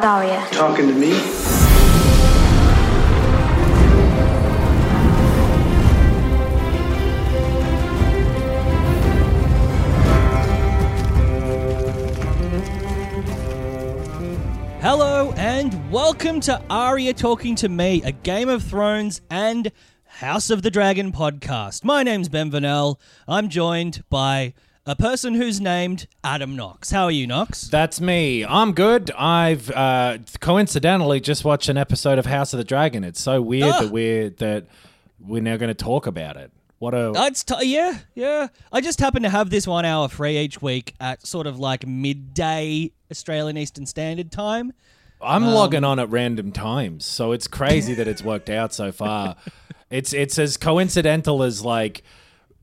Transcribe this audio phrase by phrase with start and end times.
[0.00, 0.46] Daria.
[0.52, 1.10] Talking to me?
[14.80, 19.70] Hello and welcome to Arya Talking to Me, a Game of Thrones and
[20.04, 21.84] House of the Dragon podcast.
[21.84, 22.96] My name's Ben Vanel.
[23.28, 24.54] I'm joined by
[24.90, 26.90] a person who's named Adam Knox.
[26.90, 27.68] How are you, Knox?
[27.68, 28.44] That's me.
[28.44, 29.10] I'm good.
[29.12, 33.04] I've uh, coincidentally just watched an episode of House of the Dragon.
[33.04, 33.80] It's so weird Ah.
[33.82, 34.66] that we're that
[35.20, 36.50] we're now going to talk about it.
[36.80, 38.48] What a Uh, It's t- yeah, yeah.
[38.72, 41.86] I just happen to have this one hour free each week at sort of like
[41.86, 44.72] midday Australian Eastern Standard Time.
[45.22, 48.90] I'm um, logging on at random times, so it's crazy that it's worked out so
[48.92, 49.36] far.
[49.90, 52.04] It's it's as coincidental as like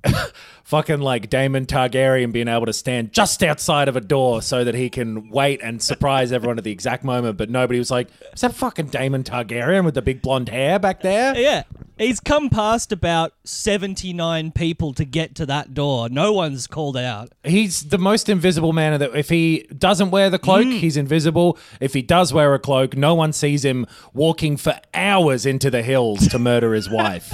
[0.63, 4.75] fucking like Daemon Targaryen being able to stand just outside of a door so that
[4.75, 8.41] he can wait and surprise everyone at the exact moment, but nobody was like, "Is
[8.41, 11.63] that fucking Daemon Targaryen with the big blonde hair back there?" Yeah.
[11.97, 16.09] He's come past about 79 people to get to that door.
[16.09, 17.30] No one's called out.
[17.44, 18.94] He's the most invisible man.
[18.94, 20.78] Of the, if he doesn't wear the cloak, Mm.
[20.80, 21.58] he's invisible.
[21.80, 25.81] If he does wear a cloak, no one sees him walking for hours into the
[25.81, 27.33] hills to murder his wife.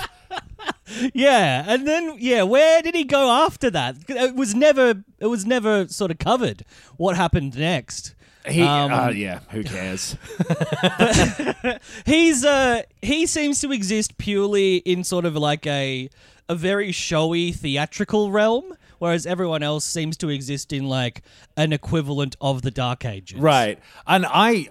[1.13, 3.95] Yeah, and then yeah, where did he go after that?
[4.07, 6.63] It was never it was never sort of covered
[6.97, 8.15] what happened next.
[8.45, 10.17] He, Um, uh, yeah, who cares?
[12.05, 16.09] He's uh he seems to exist purely in sort of like a
[16.49, 21.21] a very showy theatrical realm, whereas everyone else seems to exist in like
[21.55, 23.39] an equivalent of the Dark Ages.
[23.39, 24.67] right, and I,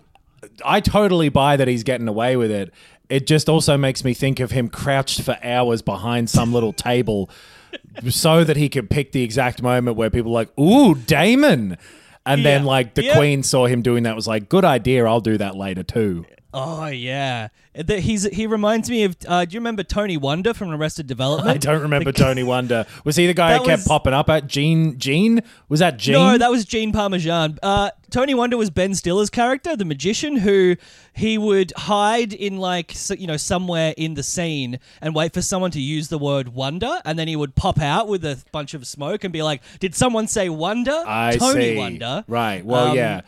[0.64, 2.72] I totally buy that he's getting away with it.
[3.12, 7.28] It just also makes me think of him crouched for hours behind some little table,
[8.08, 11.76] so that he could pick the exact moment where people are like, "Ooh, Daemon."
[12.24, 13.16] And then, like, the Yeah.
[13.16, 15.04] queen saw him doing that, was like, good idea.
[15.04, 16.24] I'll do that later, too.
[16.54, 17.48] Oh yeah.
[17.74, 21.48] The- he's he reminds me of uh, do you remember Tony Wonder from Arrested Development?
[21.48, 22.84] I don't remember Tony Wonder.
[23.04, 24.98] Was he the guy That who kept was- popping up at Gene?
[24.98, 25.40] Gene
[25.70, 26.12] was that Gene?
[26.14, 27.58] No, that was Gene Parmesan.
[27.62, 30.76] Uh, Tony Wonder was Ben Stiller's character, the magician, who
[31.14, 35.70] he would hide in like you know somewhere in the scene and wait for someone
[35.70, 38.86] to use the word wonder, and then he would pop out with a bunch of
[38.86, 41.76] smoke and be like, "Did someone say wonder?" I Tony see.
[41.78, 42.24] Wonder.
[42.28, 42.62] Right.
[42.62, 43.22] Well, Um, yeah.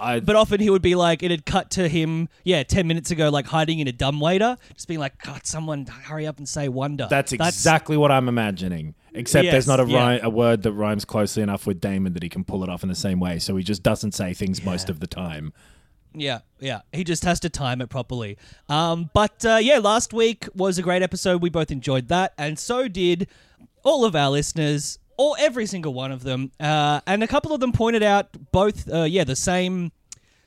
[0.00, 3.10] I, But often he would be like, it had cut to him, yeah, 10 minutes
[3.10, 6.68] ago, like hiding in a dumbwaiter, just being like, God, someone hurry up and say
[6.68, 7.06] wonder.
[7.10, 8.94] that's exactly what I'm imagining.
[9.14, 10.18] Except Yes, there's not a, yeah.
[10.22, 12.88] a word that rhymes closely enough with Daemon that he can pull it off in
[12.88, 13.38] the same way.
[13.38, 15.52] So he just doesn't say things most of the time.
[16.14, 16.80] Yeah, yeah.
[16.92, 18.38] He just has to time it properly.
[18.68, 21.42] Um, but uh, yeah, last week was a great episode.
[21.42, 23.28] We both enjoyed that, and so did
[23.82, 26.50] all of our listeners, or every single one of them.
[26.58, 29.92] Uh, and a couple of them pointed out both, uh, yeah, the same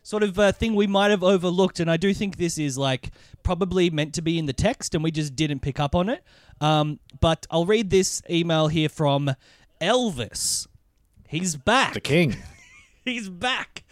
[0.02, 1.80] sort of uh, thing we might have overlooked.
[1.80, 3.12] And I do think this is like
[3.44, 6.24] probably meant to be in the text, and we just didn't pick up on it.
[6.62, 9.36] Um, but I'll read this email here from
[9.80, 10.68] Elvis.
[11.28, 11.94] He's back.
[11.94, 12.38] The king.
[13.06, 13.84] He's back.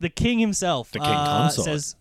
[0.00, 0.90] The king himself.
[0.90, 1.64] The king uh, consort.
[1.64, 1.96] says,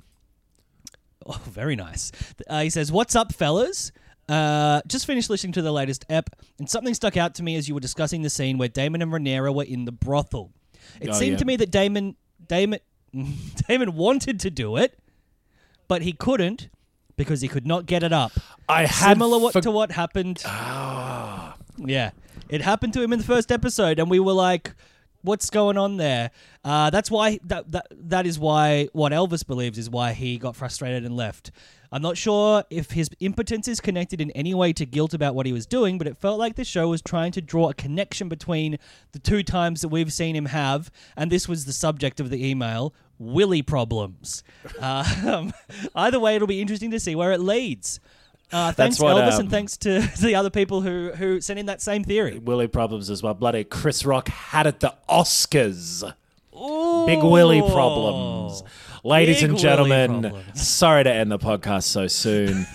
[1.25, 2.11] "Oh, very nice."
[2.49, 3.91] Uh, he says, "What's up, fellas?"
[4.29, 6.29] Uh, just finished listening to the latest ep,
[6.59, 9.11] and something stuck out to me as you were discussing the scene where Daemon and
[9.11, 10.51] Rhaenyra were in the brothel.
[10.99, 11.37] It Oh, seemed yeah.
[11.37, 12.15] to me that Daemon,
[12.47, 12.79] Daemon,
[13.67, 14.99] Daemon wanted to do it,
[15.87, 16.67] but he couldn't
[17.15, 18.31] because he could not get it up.
[18.69, 20.41] I had Similar what, for- to what happened.
[21.79, 22.11] Yeah,
[22.49, 24.73] it happened to him in the first episode, and we were like,
[25.21, 26.31] "What's going on there?"
[26.65, 30.55] Uh, that's why that, that that is why what Elvis believes is why he got
[30.55, 31.51] frustrated and left.
[31.91, 35.45] I'm not sure if his impotence is connected in any way to guilt about what
[35.45, 38.27] he was doing, but it felt like the show was trying to draw a connection
[38.27, 38.77] between
[39.13, 42.45] the two times that we've seen him have, and this was the subject of the
[42.45, 44.43] email: Willy problems.
[44.81, 45.53] Um,
[45.95, 47.99] either way, it'll be interesting to see where it leads.
[48.51, 51.65] Uh, thanks, what, Elvis, um, and thanks to the other people who who sent in
[51.65, 52.37] that same theory.
[52.39, 53.33] Willie problems as well.
[53.33, 56.03] Bloody Chris Rock had at the Oscars.
[57.05, 58.63] Big Willie problems.
[59.07, 62.65] Ladies Big and gentlemen, sorry to end the podcast so soon.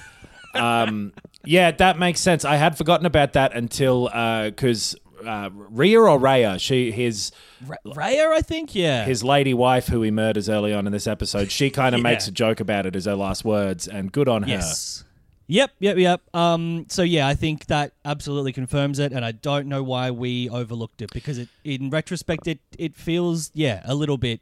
[0.55, 1.12] um,
[1.44, 2.44] yeah, that makes sense.
[2.44, 4.96] I had forgotten about that until because
[5.26, 6.58] uh, Rhea or Raya.
[6.58, 7.32] She his
[7.67, 8.75] Ra- Raya, I think.
[8.75, 9.05] Yeah.
[9.05, 11.50] his lady wife who he murders early on in this episode.
[11.52, 12.11] She kind of Yeah.
[12.11, 14.49] makes a joke about it as her last words, and good on her.
[14.49, 15.05] Yes.
[15.49, 16.23] Yep, yep, yep.
[16.34, 20.49] Um, so yeah, I think that absolutely confirms it, and I don't know why we
[20.49, 24.40] overlooked it because it, in retrospect, it it feels yeah a little bit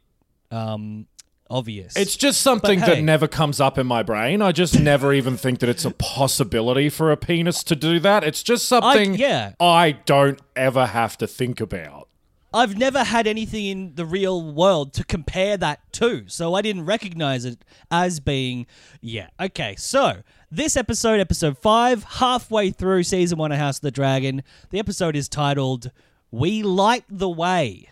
[0.51, 1.07] um
[1.51, 1.95] obvious.
[1.95, 4.41] It's just something But that never comes up in my brain.
[4.41, 8.23] I just never even think that it's a possibility for a penis to do that.
[8.23, 9.53] It's just something yeah.
[9.59, 12.07] I don't ever have to think about.
[12.53, 16.85] I've never had anything in the real world to compare that to, so I didn't
[16.85, 18.67] recognize it as being
[18.99, 19.27] yeah.
[19.39, 20.21] Okay, so
[20.51, 24.43] this episode, episode five, halfway through season one of House of the Dragon.
[24.69, 25.91] The episode is titled
[26.29, 27.90] "We Light the Way."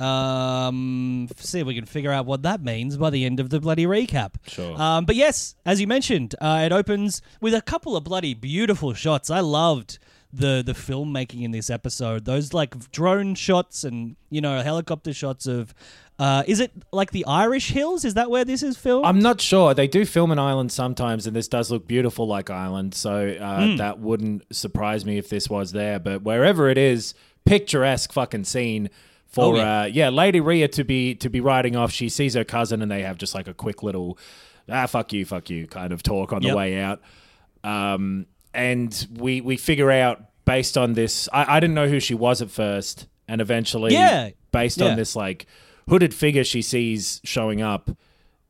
[0.00, 3.60] Um, see if we can figure out what that means by the end of the
[3.60, 4.34] bloody recap.
[4.46, 4.80] Sure.
[4.80, 8.94] Um, but yes, as you mentioned, uh, it opens with a couple of bloody beautiful
[8.94, 9.30] shots.
[9.30, 9.98] I loved
[10.32, 12.24] the the filmmaking in this episode.
[12.24, 15.74] Those like drone shots and you know helicopter shots of.
[16.18, 18.04] Uh, is it like the Irish Hills?
[18.04, 19.06] Is that where this is filmed?
[19.06, 19.74] I'm not sure.
[19.74, 22.94] They do film an island sometimes, and this does look beautiful like Ireland.
[22.94, 23.76] So uh, Hmm.
[23.76, 25.98] that wouldn't surprise me if this was there.
[25.98, 27.14] But wherever it is,
[27.44, 28.88] picturesque fucking scene
[29.32, 29.80] for Oh, yeah.
[29.80, 31.90] Uh, yeah, Lady Rhea to be to be riding off.
[31.90, 34.18] She sees her cousin, and they have just like a quick little
[34.70, 37.00] ah fuck you, fuck you kind of talk on the way out.
[37.64, 41.28] Um, and we we figure out based on this.
[41.32, 44.30] I, I didn't know who she was at first, and eventually, Yeah.
[44.50, 44.88] based Yeah.
[44.90, 45.46] on this like
[45.88, 47.90] hooded figure she sees showing up,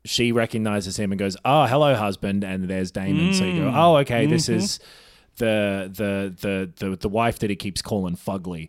[0.04, 3.34] she recognizes him and goes, "Oh, hello, husband." And there's Daemon.
[3.34, 3.72] So you Mm.
[3.72, 4.58] go, "Oh, okay, this Mm-hmm.
[4.58, 4.80] is
[5.38, 8.68] the, the the the the wife that he keeps calling Fugly."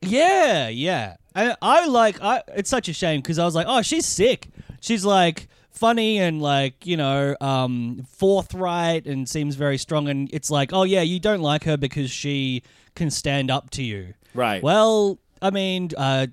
[0.00, 1.16] Yeah, yeah.
[1.34, 2.20] I, I like.
[2.22, 2.42] I.
[2.54, 4.48] It's such a shame because I was like, oh, she's sick.
[4.80, 10.50] She's like funny and like you know um forthright and seems very strong and it's
[10.50, 12.60] like oh yeah you don't like her because she
[12.96, 14.60] can stand up to you Right.
[14.60, 16.26] well i mean uh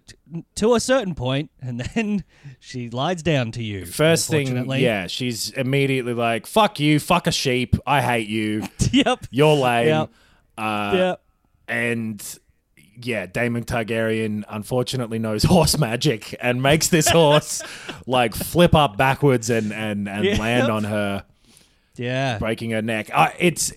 [0.55, 2.23] to a certain point and then
[2.59, 7.31] she lies down to you First thing, yeah, she's immediately like, "Fuck you, fuck a
[7.31, 7.75] sheep.
[7.85, 8.63] I hate you.
[8.91, 10.09] yep You're lame." Yep.
[10.57, 11.21] Uh, yep
[11.67, 12.39] and
[13.01, 17.61] yeah, Daemon Targaryen unfortunately knows horse magic and makes this horse
[18.07, 20.37] like flip up backwards and and and Yeah.
[20.37, 21.25] land on her,
[21.95, 23.09] yeah breaking her neck.
[23.13, 23.73] Uh, it's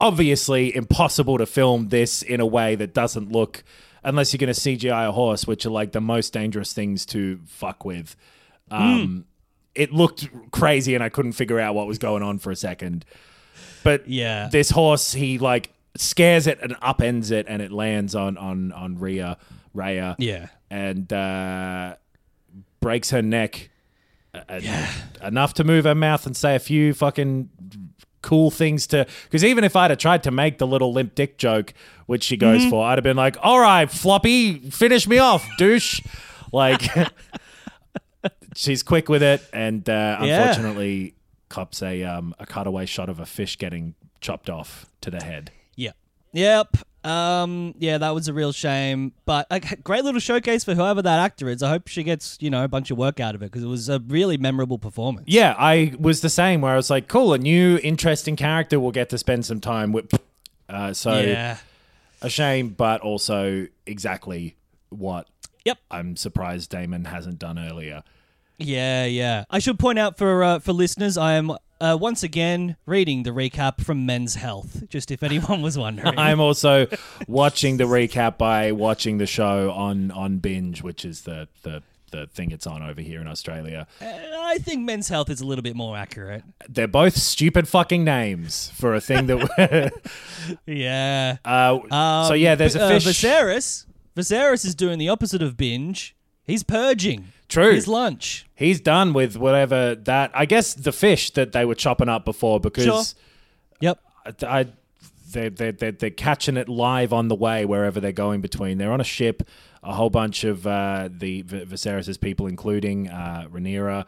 [0.00, 3.62] obviously impossible to film this in a way that doesn't look
[4.02, 7.38] unless you're going to CGI a horse, which are like the most dangerous things to
[7.46, 8.16] fuck with.
[8.70, 9.26] Um,
[9.74, 13.04] It looked crazy, and I couldn't figure out what was going on for a second.
[13.84, 14.48] But Yeah.
[14.50, 18.98] this horse, he like scares it and upends it, and it lands on on on
[18.98, 19.36] Rhea,
[19.74, 21.96] Raya, yeah and uh,
[22.80, 23.70] breaks her neck.
[24.34, 24.86] uh,
[25.22, 27.50] enough to move her mouth and say a few fucking
[28.22, 31.38] cool things to because even if I'd have tried to make the little limp dick
[31.38, 31.74] joke,
[32.06, 32.70] which she goes Mm-hmm.
[32.70, 36.00] for, I'd have been like, "All right, floppy, finish me off, douche."
[36.52, 36.82] Like,
[38.54, 40.42] she's quick with it, and uh, Yeah.
[40.42, 41.14] unfortunately,
[41.48, 45.50] cops a um, a cutaway shot of a fish getting chopped off to the head.
[46.32, 46.76] Yep.
[47.02, 49.12] Um, yeah, that was a real shame.
[49.24, 51.62] But a great little showcase for whoever that actor is.
[51.62, 53.68] I hope she gets, you know, a bunch of work out of it because it
[53.68, 55.24] was a really memorable performance.
[55.28, 56.60] Yeah, I was the same.
[56.60, 59.92] Where I was like, "Cool, a new interesting character will get to spend some time
[59.92, 60.12] with."
[60.68, 61.56] Uh, so Yeah.
[62.22, 64.56] a shame, but also exactly
[64.90, 65.26] what
[65.64, 65.78] Yep.
[65.90, 68.02] I'm surprised Daemon hasn't done earlier.
[68.58, 69.44] Yeah, yeah.
[69.50, 73.30] I should point out for uh, for listeners, I am uh, once again reading the
[73.30, 76.14] recap from Men's Health, just if anyone was wondering.
[76.18, 76.86] I'm also
[77.26, 82.26] watching the recap by watching the show on on binge, which is the the the
[82.26, 83.86] thing it's on over here in Australia.
[84.00, 86.42] I think Men's Health is a little bit more accurate.
[86.68, 89.92] They're both stupid fucking names for a thing that.
[90.66, 91.36] Yeah.
[91.44, 93.04] uh, so yeah, there's a uh, fish.
[93.06, 93.86] Viserys.
[94.16, 96.16] Viserys is doing the opposite of binge.
[96.44, 97.28] He's purging.
[97.50, 97.72] True.
[97.74, 98.46] His lunch.
[98.54, 100.30] He's done with whatever that.
[100.34, 102.84] I guess the fish that they were chopping up before because.
[102.84, 103.02] Sure.
[103.80, 103.98] Yep.
[104.42, 104.66] I, I
[105.32, 108.78] they they they they're catching it live on the way wherever they're going between.
[108.78, 109.42] They're on a ship.
[109.82, 114.04] A whole bunch of uh, the v- Viserys's people, including uh, Rhaenyra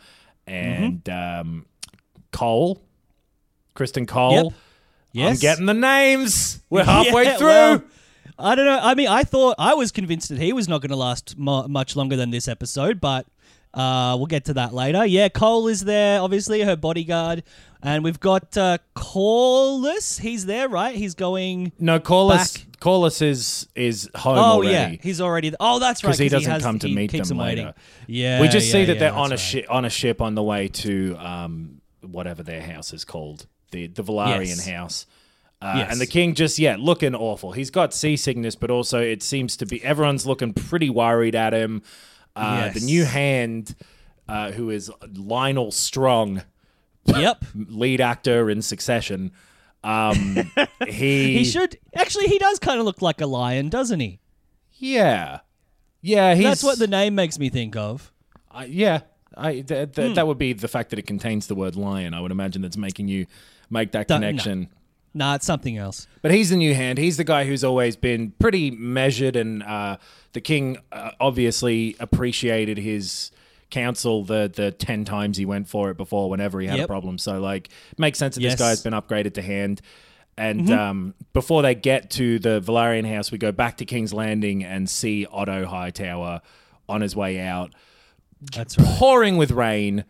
[0.47, 1.65] and um,
[2.33, 2.83] Cole,
[3.75, 4.33] Criston Cole.
[4.45, 4.53] Yep.
[5.13, 5.37] Yes.
[5.37, 6.61] I'm getting the names.
[6.71, 7.47] We're halfway Yeah, through.
[7.47, 7.83] well,
[8.39, 8.81] I don't know.
[8.83, 11.69] I mean, I thought I was convinced that he was not going to last mu-
[11.69, 13.27] much longer than this episode, but
[13.75, 15.05] uh, we'll get to that later.
[15.07, 17.43] Yeah, Cole is there, obviously her bodyguard,
[17.83, 20.21] and we've got uh, Corlys.
[20.21, 20.95] He's there, right?
[20.95, 21.73] He's going.
[21.79, 22.55] no, Corlys.
[22.59, 22.67] Back.
[22.81, 24.73] Corlys is is home Oh already.
[24.73, 25.55] yeah, he's already.
[25.61, 26.09] Oh, that's right.
[26.09, 27.67] Because he doesn't has- come to meet them waiting.
[27.67, 27.75] later.
[28.09, 30.21] Yeah, we just yeah, see that yeah, they're on a that's ship on a ship
[30.21, 34.67] on the way to um, whatever their house is called, the the Velaryon Yes.
[34.69, 35.07] house.
[35.61, 35.93] Uh, Yes.
[35.93, 37.53] And the king just, yeah, looking awful.
[37.53, 41.83] He's got seasickness, but also it seems to be everyone's looking pretty worried at him.
[42.35, 42.81] Uh, Yes.
[42.81, 43.75] The new hand,
[44.29, 46.43] uh, who is Lyonel Strong,
[47.07, 47.45] Yep.
[47.55, 49.33] lead actor in Succession,
[49.85, 50.51] um,
[50.89, 52.29] he, He should actually.
[52.29, 54.21] He does kind of look like a lion, doesn't he?
[54.79, 55.41] yeah,
[56.01, 58.13] yeah, he's That's what the name makes me think of.
[58.51, 59.01] I yeah.
[59.37, 60.15] I th- th- Hmm.
[60.15, 62.13] that would be the fact that it contains the word lion.
[62.15, 63.27] I would imagine that's making you
[63.71, 64.27] make that Don't- no.
[64.29, 64.69] connection.
[65.15, 66.07] Nah, it's something else.
[66.23, 66.99] But he's the new hand.
[66.99, 69.97] He's the guy who's always been pretty measured, and uh,
[70.33, 73.31] the king uh, obviously appreciated his
[73.71, 76.29] counsel the the ten times he went for it before.
[76.31, 78.53] Whenever he had a problem, so like makes sense that Yes.
[78.55, 78.59] Mm-hmm.
[78.63, 79.81] this guy's been upgraded to hand.
[80.39, 84.65] And um, before they get to the Velaryon house, we go back to King's Landing
[84.65, 86.41] and see Otto Hightower
[86.89, 87.75] on his way out
[88.41, 88.89] That's right.
[88.99, 90.05] pouring with rain.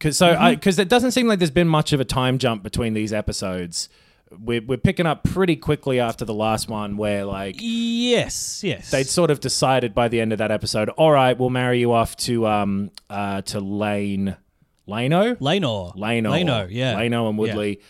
[0.00, 0.54] Cause so, Mm-hmm.
[0.54, 3.90] because it doesn't seem like there's been much of a time jump between these episodes.
[4.38, 8.90] We're, we're picking up pretty quickly after the last one, where like Yes, yes.
[8.90, 11.92] they'd sort of decided by the end of that episode, all right, we'll marry you
[11.92, 14.36] off to um uh to Lane,
[14.86, 15.94] Lano, Lanor.
[15.96, 16.94] Lano, Lanor, yeah.
[16.94, 17.80] Lano and Woodley.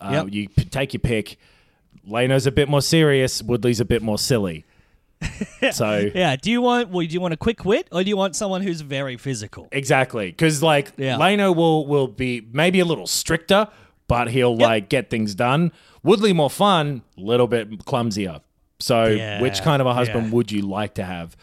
[0.00, 0.26] Uh, Yep.
[0.32, 1.38] You p- take your pick.
[2.08, 3.42] Lano's a bit more serious.
[3.42, 4.64] Woodley's a bit more silly.
[5.72, 6.36] so Yeah.
[6.36, 6.88] Do you want?
[6.90, 9.68] Well, do you want a quick wit, or do you want someone who's very physical?
[9.72, 11.16] Exactly, because like Yeah.
[11.16, 13.68] Leno will will be maybe a little stricter,
[14.10, 15.70] but he'll like get things done.
[16.02, 18.40] Woodley more fun, little bit clumsier.
[18.80, 20.32] So, Yeah, which kind of a husband yeah.
[20.32, 21.36] would you like to have?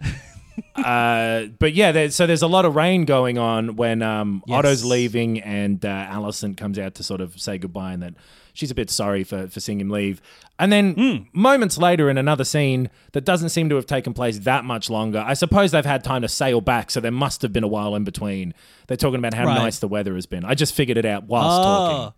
[0.74, 4.56] uh, but yeah, there, so there's a lot of rain going on when um, Yes.
[4.58, 8.14] Otto's leaving and uh, Alicent comes out to sort of say goodbye and that
[8.54, 10.22] she's a bit sorry for, for seeing him leave.
[10.58, 11.16] And then Hmm.
[11.38, 15.18] moments later in another scene that doesn't seem to have taken place that much longer,
[15.26, 17.94] I suppose they've had time to sail back, so there must have been a while
[17.94, 18.54] in between.
[18.86, 19.56] They're talking about how Right.
[19.58, 20.44] nice the weather has been.
[20.44, 21.96] I just figured it out whilst talking.
[21.98, 22.14] Oh.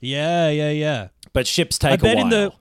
[0.00, 1.08] Yeah, yeah, yeah.
[1.32, 2.24] But ships I take a bet while.
[2.24, 2.52] in the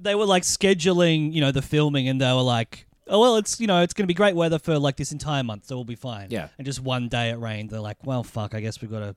[0.00, 3.58] they were like scheduling, you know, the filming, and they were like, "Oh well, it's
[3.58, 5.84] you know, it's going to be great weather for like this entire month, so we'll
[5.84, 6.48] be fine." Yeah.
[6.58, 7.70] And just one day it rained.
[7.70, 8.54] They're like, "Well, fuck.
[8.54, 9.16] I guess we've got to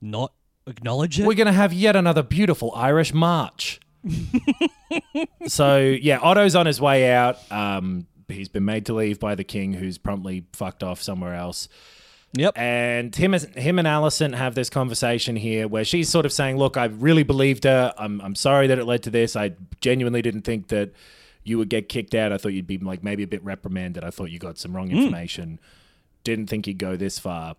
[0.00, 0.32] not
[0.66, 3.80] acknowledge it." We're going to have yet another beautiful Irish March.
[5.46, 7.38] so, yeah, Otto's on his way out.
[7.52, 11.68] Um, he's been made to leave by the king, who's promptly fucked off somewhere else.
[12.32, 12.56] yep.
[12.56, 16.76] And him, him and Alicent have this conversation here where she's sort of saying, Look,
[16.76, 17.92] I really believed her.
[17.96, 19.36] I'm, I'm sorry that it led to this.
[19.36, 20.92] I genuinely didn't think that
[21.44, 22.32] you would get kicked out.
[22.32, 24.04] I thought you'd be like maybe a bit reprimanded.
[24.04, 25.58] I thought you got some wrong information.
[26.24, 27.56] Didn't think you'd go this far.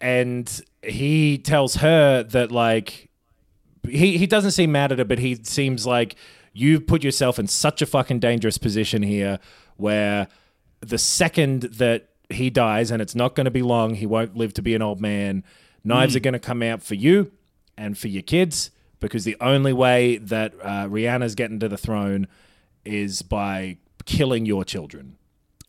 [0.00, 3.08] And he tells her that, like,
[3.88, 6.16] he, he doesn't seem mad at her, but he seems like
[6.52, 9.38] you've put yourself in such a fucking dangerous position here
[9.76, 10.28] where
[10.80, 14.52] the second that he dies, and it's not going to be long, he won't live
[14.54, 15.44] to be an old man,
[15.84, 17.30] knives are going to come out for you
[17.76, 22.26] and for your kids because the only way that uh, Rhaenyra's getting to the throne
[22.84, 25.16] is by killing your children.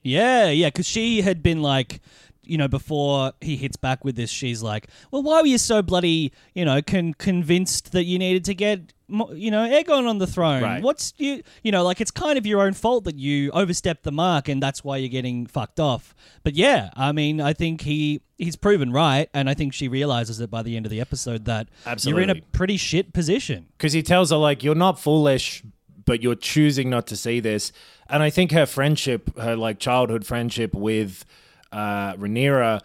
[0.02, 2.00] Yeah, yeah, because she had been like,
[2.50, 5.82] you know, before he hits back with this, she's like, "Well, why were you so
[5.82, 10.28] bloody, you know, con- convinced that you needed to get, you know, Aegon on the
[10.28, 10.64] throne?
[10.64, 10.82] Right.
[10.84, 14.12] What's you, you know, like it's kind of your own fault that you overstepped the
[14.12, 16.14] mark, and that's why you're getting fucked off."
[16.44, 20.40] But yeah, I mean, I think he he's proven right, and I think she realizes
[20.40, 21.70] it by the end of the episode that
[22.10, 23.68] you're in a pretty shit position.
[23.78, 25.64] because he tells her like you're not foolish
[26.06, 27.74] but you're choosing not to see this
[28.10, 31.26] and i think her friendship her like childhood friendship with
[31.72, 32.82] uh Rhaenyra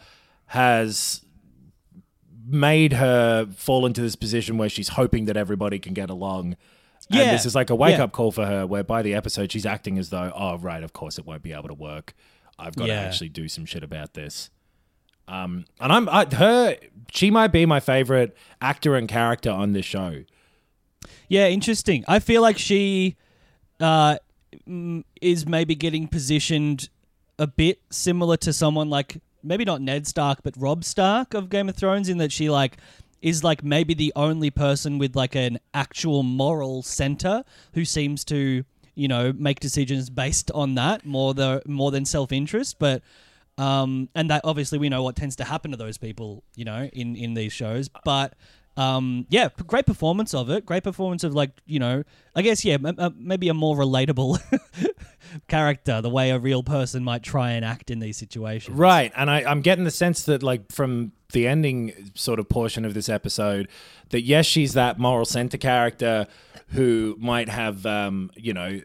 [0.47, 1.23] has
[2.47, 6.57] made her fall into this position where she's hoping that everybody can get along
[7.11, 7.33] and Yeah.
[7.33, 8.05] this is like a wake Yeah.
[8.05, 10.93] up call for her where by the episode she's acting as though oh right of
[10.93, 12.15] course it won't be able to work
[12.59, 13.01] i've got Yeah.
[13.03, 14.51] to actually do some shit about this
[15.29, 16.77] um and i'm I, her
[17.12, 20.25] she might be my favorite actor and character on this show
[21.29, 22.05] Yeah, interesting.
[22.07, 23.17] I feel like she
[23.81, 24.17] uh,
[25.21, 26.89] is maybe getting positioned
[27.43, 31.69] a bit similar to someone like maybe not Ned Stark, but Robb Stark of Game
[31.69, 32.77] of Thrones, in that she like
[33.21, 37.43] is like maybe the only person with like an actual moral center
[37.75, 42.33] who seems to you know make decisions based on that more the more than self
[42.33, 43.03] interest, but.
[43.59, 46.89] Um, and that obviously we know what tends to happen to those people, you know,
[46.91, 47.91] in in these shows.
[48.03, 48.33] But
[48.76, 50.64] um, yeah, great performance of it.
[50.64, 52.02] Great performance of like you know,
[52.35, 54.38] I guess yeah, m- uh, maybe a more relatable
[55.49, 58.76] character, the way a real person might try and act in these situations.
[58.76, 59.12] Right.
[59.17, 62.95] And I, I'm getting the sense that, like, from the ending sort of portion of
[62.95, 63.69] this episode,
[64.11, 66.26] that yes, she's that moral center character
[66.69, 68.81] who might have, um, you know,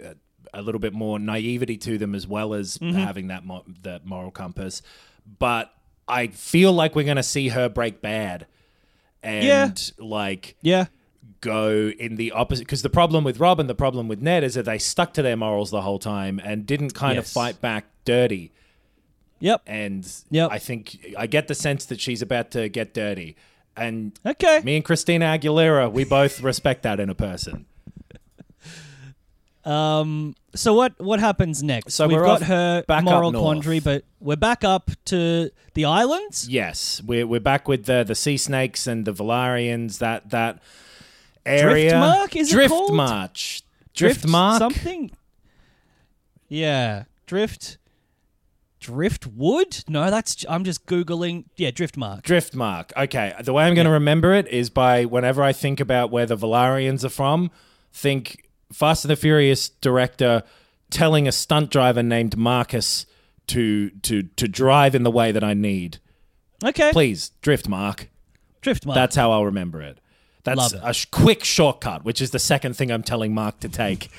[0.54, 2.98] a, a little bit more naivety to them as well as Mm-hmm.
[2.98, 4.82] having that, mo- that moral compass.
[5.40, 5.74] But
[6.08, 8.48] I feel like we're going to see her break bad
[9.28, 9.72] and, Yeah.
[10.04, 10.86] like, Yeah.
[11.42, 14.56] go in the opposite because the problem with Robb and the problem with Ned is
[14.56, 17.86] that they stuck to their morals the whole time and didn't kind of fight back
[18.06, 18.52] dirty.
[19.40, 19.62] Yep.
[19.68, 20.50] And Yep.
[20.52, 23.36] I think I get the sense that she's about to get dirty.
[23.76, 24.62] And Okay.
[24.64, 27.66] me and Christina Aguilera, we both respect that in a person.
[29.68, 30.36] Um.
[30.56, 31.94] So what what happens next?
[31.94, 33.44] So we've we're got off her back up moral north.
[33.44, 36.48] quandary, but we're back up to the islands.
[36.48, 40.00] Yes, we're we're back with the the sea snakes and the Velaryons.
[40.00, 40.62] That that
[41.46, 41.92] area.
[41.94, 42.96] Driftmark, is it Drift called?
[42.96, 43.62] March.
[43.94, 44.60] Drift Mark.
[44.60, 45.12] something.
[46.48, 47.78] Yeah, drift.
[48.80, 49.84] Driftwood?
[49.90, 51.46] No, that's I'm just googling.
[51.58, 52.22] Yeah, Driftmark.
[52.22, 52.94] Drift Mark.
[52.96, 56.26] Okay, the way I'm going to remember it is by whenever I think about where
[56.26, 57.52] the Velaryons are from,
[57.92, 60.44] think Fast and the Furious director
[60.90, 63.06] telling a stunt driver named Marcus
[63.48, 66.00] to to to drive in the way that I need.
[66.64, 68.10] okay, Please, Drift Mark.
[68.62, 68.96] Driftmark.
[68.96, 70.00] That's how I'll remember it.
[70.44, 73.70] That's Love a sh- quick shortcut, which is the second thing I'm telling Mark to
[73.70, 74.10] take.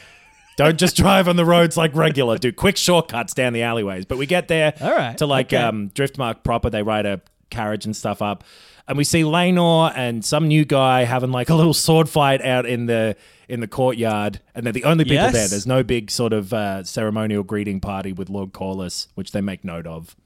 [0.57, 2.37] Don't just drive on the roads like regular.
[2.38, 4.05] Do quick shortcuts down the alleyways.
[4.07, 5.57] But we get there All right, to like okay.
[5.62, 6.71] um, Driftmark proper.
[6.71, 8.45] They ride a carriage and stuff up,
[8.88, 12.66] and we see Laenor and some new guy having like a little sword fight out
[12.66, 13.14] in the
[13.49, 15.33] in the courtyard, and they're the only people Yes.
[15.33, 15.49] there.
[15.49, 19.64] There's no big sort of uh, ceremonial greeting party with Lord Corlys, which they make
[19.64, 20.16] note of.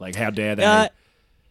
[0.00, 0.64] Like, how dare they?
[0.64, 0.88] Uh,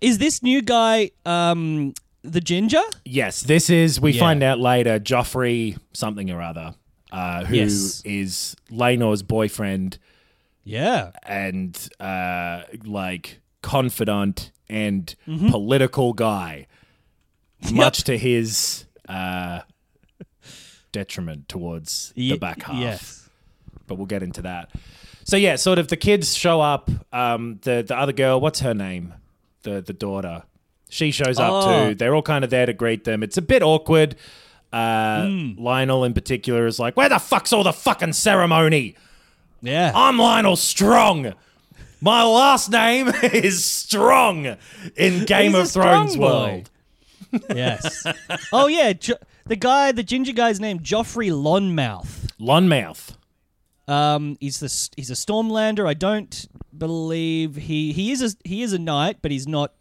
[0.01, 2.81] is this new guy um the ginger?
[3.05, 3.99] Yes, this is.
[4.01, 4.19] We Yeah.
[4.19, 4.99] find out later.
[4.99, 6.75] Joffrey something or other,
[7.11, 8.55] uh, who is Yes.
[8.71, 9.97] Laenor's boyfriend
[10.63, 11.11] Yeah.
[11.23, 15.49] and uh, like confidant and Mm-hmm.
[15.49, 16.65] political guy,
[17.71, 19.59] much to his uh,
[20.91, 23.29] detriment towards the back half Yes.
[23.87, 24.69] but we'll get into that.
[25.23, 26.89] So yeah, sort of the kids show up.
[27.13, 29.13] Um, the the other girl, what's her name?
[29.63, 30.43] The the daughter.
[30.89, 31.89] She shows up Oh.
[31.89, 31.95] too.
[31.95, 33.23] They're all kind of there to greet them.
[33.23, 34.15] It's a bit awkward.
[34.73, 35.51] Uh, Hmm.
[35.59, 38.95] Lyonel in particular is like, "Where the fuck's all the fucking ceremony?
[39.61, 39.91] Yeah.
[39.93, 41.33] I'm Lyonel Strong.
[42.01, 44.57] My last name is Strong
[44.95, 46.69] in Game He's of Thrones strong world."
[47.55, 48.05] yes.
[48.51, 52.27] Oh yeah, jo- the guy, the ginger guy's name Joffrey Lonmouth.
[52.39, 53.15] Lonmouth.
[53.87, 55.87] Um, he's the s- he's a Stormlander.
[55.87, 59.73] I don't believe he he is a he is a knight, but he's not.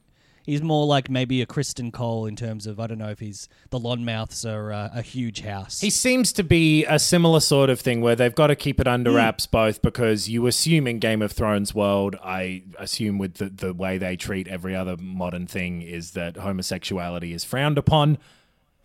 [0.50, 3.48] He's more like maybe a Criston Cole in terms of I don't know if he's
[3.70, 5.80] the Lonmouths are uh, a huge house.
[5.80, 8.86] He seems to be a similar sort of thing where they've got to keep it
[8.88, 8.92] Hmm.
[8.94, 13.48] under wraps both because you assume in Game of Thrones world, I assume with the,
[13.48, 18.18] the way they treat every other modern thing is that homosexuality is frowned upon.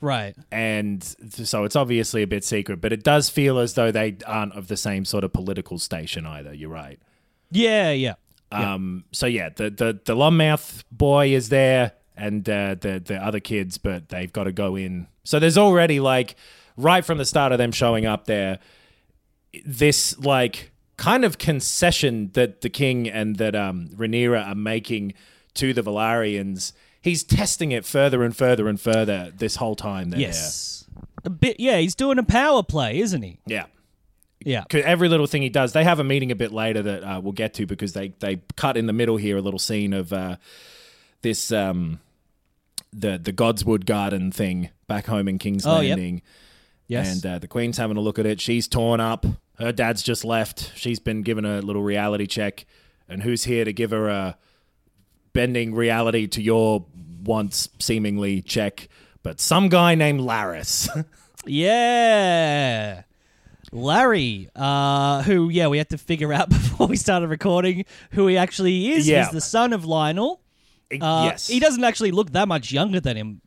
[0.02, 0.36] right.
[0.52, 4.54] And so it's obviously a bit secret, but it does feel as though they aren't
[4.54, 6.54] of the same sort of political station either.
[6.54, 7.00] You're right.
[7.52, 8.14] Yeah, yeah.
[8.52, 13.40] Um, so yeah, the the the Lonmouth boy is there, and uh, the the other
[13.40, 15.08] kids, but they've got to go in.
[15.24, 16.36] So there's already like
[16.78, 18.60] right from the start of them showing up there,
[19.66, 25.14] this like kind of concession that the king and that um Rhaenyra are making
[25.56, 26.72] to the Velaryons.
[27.02, 30.10] He's testing it further and further and further this whole time.
[30.10, 30.86] They're Yes.
[31.24, 31.60] A bit.
[31.60, 33.40] Yeah, he's doing a power play, isn't he?
[33.46, 33.66] Yeah.
[34.46, 34.64] Yeah.
[34.72, 35.74] every little thing he does.
[35.74, 38.42] They have a meeting a bit later that uh, we'll get to because they they
[38.56, 40.38] cut in the middle here a little scene of uh,
[41.24, 42.00] this um,
[42.94, 45.98] the the Godswood Garden thing back home in King's Oh, yep.
[45.98, 46.22] Landing,
[46.88, 47.12] Yes.
[47.16, 48.40] and uh, the Queen's having a look at it.
[48.40, 49.26] She's torn up.
[49.58, 50.72] Her dad's just left.
[50.76, 52.66] She's been given a little reality check,
[53.10, 54.38] and who's here to give her a
[55.34, 56.86] bending reality to your
[57.24, 58.88] once seemingly check?
[59.24, 60.88] But some guy named Larys.
[61.48, 63.04] Yeah.
[63.76, 68.38] Larry, uh, who, yeah, we had to figure out before we started recording who he
[68.38, 69.08] actually is.
[69.08, 69.24] Yeah.
[69.26, 70.40] He's the son of Lyonel.
[70.92, 73.42] Uh, yes, He doesn't actually look that much younger than him,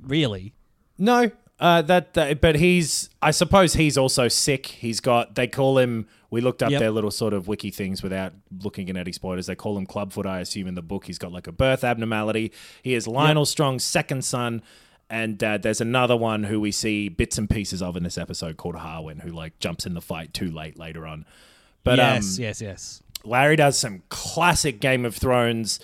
[0.00, 0.54] really.
[0.98, 3.10] No, uh, that, that, but he's.
[3.20, 4.66] I suppose he's also sick.
[4.66, 5.34] He's got.
[5.34, 6.06] They call him.
[6.30, 6.78] We looked up Yep.
[6.80, 9.46] their little sort of wiki things without looking at any spoilers.
[9.46, 10.26] They call him Clubfoot.
[10.26, 12.52] I assume in the book he's got like a birth abnormality.
[12.82, 14.62] He is Lyonel Strong's second son,
[15.10, 18.56] and uh, there's another one who we see bits and pieces of in this episode
[18.56, 21.26] called Harwin, who like jumps in the fight too late later on.
[21.82, 23.02] But yes, um, yes, yes.
[23.24, 25.80] Larry does some classic Game of Thrones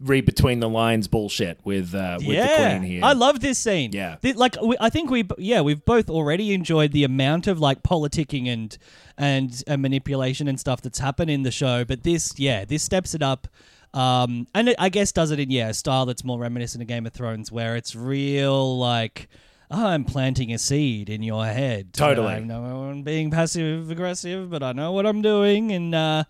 [0.00, 3.04] read between the lines bullshit with uh, with yeah, the Queen here.
[3.04, 3.92] I love this scene.
[3.92, 4.16] Yeah.
[4.22, 7.82] Th- like we, I think we, yeah, we've both already enjoyed the amount of like
[7.82, 8.76] politicking and
[9.18, 13.14] and uh, manipulation and stuff that's happened in the show, but this, yeah, this steps
[13.14, 13.48] it up.
[13.92, 16.88] Um, and it, I guess does it in yeah a style that's more reminiscent of
[16.88, 19.28] Game of Thrones, where it's real like.
[19.72, 21.92] "Oh, I'm planting a seed in your head.
[21.92, 22.34] Totally.
[22.34, 26.24] I know I'm being passive aggressive, but I know what I'm doing, and uh,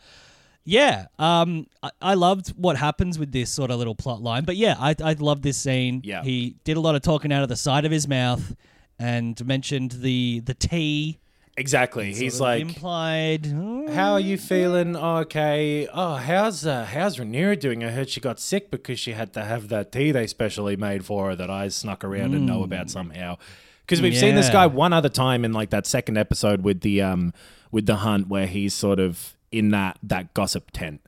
[0.64, 4.44] Yeah, um, I, I loved what happens with this sort of little plot line.
[4.44, 6.02] But yeah, I I love this scene.
[6.04, 6.22] Yeah.
[6.22, 8.54] he did a lot of talking out of the side of his mouth
[8.98, 11.18] and mentioned the the tea.
[11.56, 12.12] Exactly.
[12.14, 13.46] He's sort of like, implied.
[13.46, 14.96] "Hmm, How are you feeling?
[14.96, 15.86] Okay.
[15.92, 17.84] Oh, how's uh, how's Rhaenyra doing?
[17.84, 21.04] I heard she got sick because she had to have that tea they specially made
[21.04, 23.36] for her that I snuck around and know about somehow.
[23.84, 27.02] Because we've seen this guy one other time in like that second episode with the
[27.02, 27.34] um
[27.72, 31.00] with the hunt where he's sort of in that that gossip tent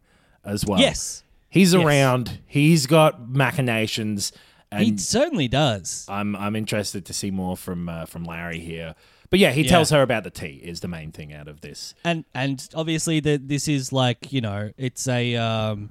[0.45, 0.81] as well.
[0.81, 1.83] Yes, he's Yes.
[1.85, 2.41] around.
[2.45, 4.33] He's got machinations,
[4.73, 6.05] and he certainly does.
[6.09, 8.97] I'm I'm interested to see more from uh, from Larry here.
[9.33, 9.69] But yeah, he Yeah.
[9.71, 11.95] tells her about the tea is the main thing out of this.
[12.05, 15.91] and and obviously that this is like you know it's a um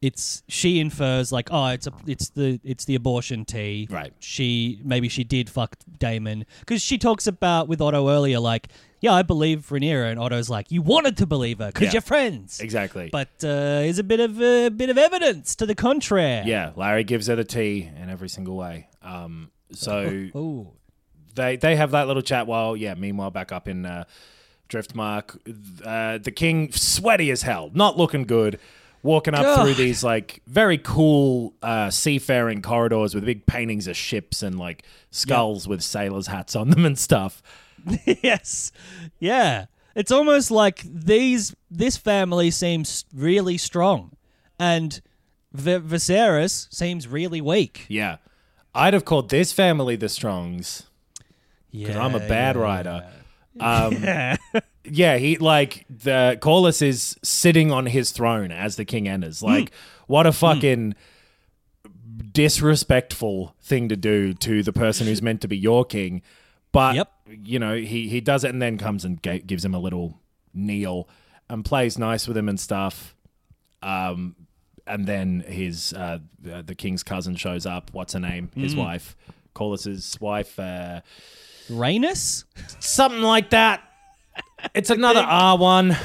[0.00, 4.12] it's she infers like oh it's a it's the it's the abortion tea Right.
[4.20, 8.68] she maybe she did fuck Daemon because she talks about with Otto earlier like
[9.00, 11.92] yeah I believe Rhaenyra and Otto's like you wanted to believe her because Yeah.
[11.94, 13.10] you're friends Exactly.
[13.10, 17.02] but uh, is a bit of a bit of evidence to the contrary Yeah, Larry
[17.04, 18.88] gives her the tea in every single way.
[19.02, 20.72] Um, so oh
[21.38, 22.94] they they have that little chat while yeah.
[22.94, 24.04] Meanwhile, back up in uh,
[24.68, 25.38] Driftmark,
[25.84, 28.58] uh, the king sweaty as hell, not looking good.
[29.04, 29.64] Walking up Ugh.
[29.64, 34.82] through these like very cool uh, seafaring corridors with big paintings of ships and like
[35.12, 37.40] skulls with sailors' hats on them and stuff.
[38.22, 38.72] yes
[39.20, 44.10] yeah it's almost like these this family seems really strong
[44.58, 45.00] and
[45.52, 48.16] v- Viserys seems really weak Yeah,
[48.74, 50.88] I'd have called this family the Strongs.
[51.78, 53.08] Because I'm a bad writer.
[53.60, 53.92] Um,
[54.84, 59.42] yeah, he like the Corlys is sitting on his throne as the king enters.
[59.42, 59.72] Like,
[60.06, 60.94] what a fucking
[62.32, 66.22] disrespectful thing to do to the person who's meant to be your king.
[66.72, 67.12] But Yep.
[67.44, 70.20] you know, he he does it and then comes and ga- gives him a little
[70.54, 71.08] kneel
[71.48, 73.14] and plays nice with him and stuff.
[73.82, 74.36] Um,
[74.86, 77.90] and then his uh, the the king's cousin shows up.
[77.92, 78.50] What's her name?
[78.54, 79.16] His wife,
[79.54, 80.58] Corlys's wife.
[80.58, 81.00] Uh,
[81.68, 82.44] Rhaenys?
[82.80, 83.82] something like that.
[84.74, 85.96] It's another R one.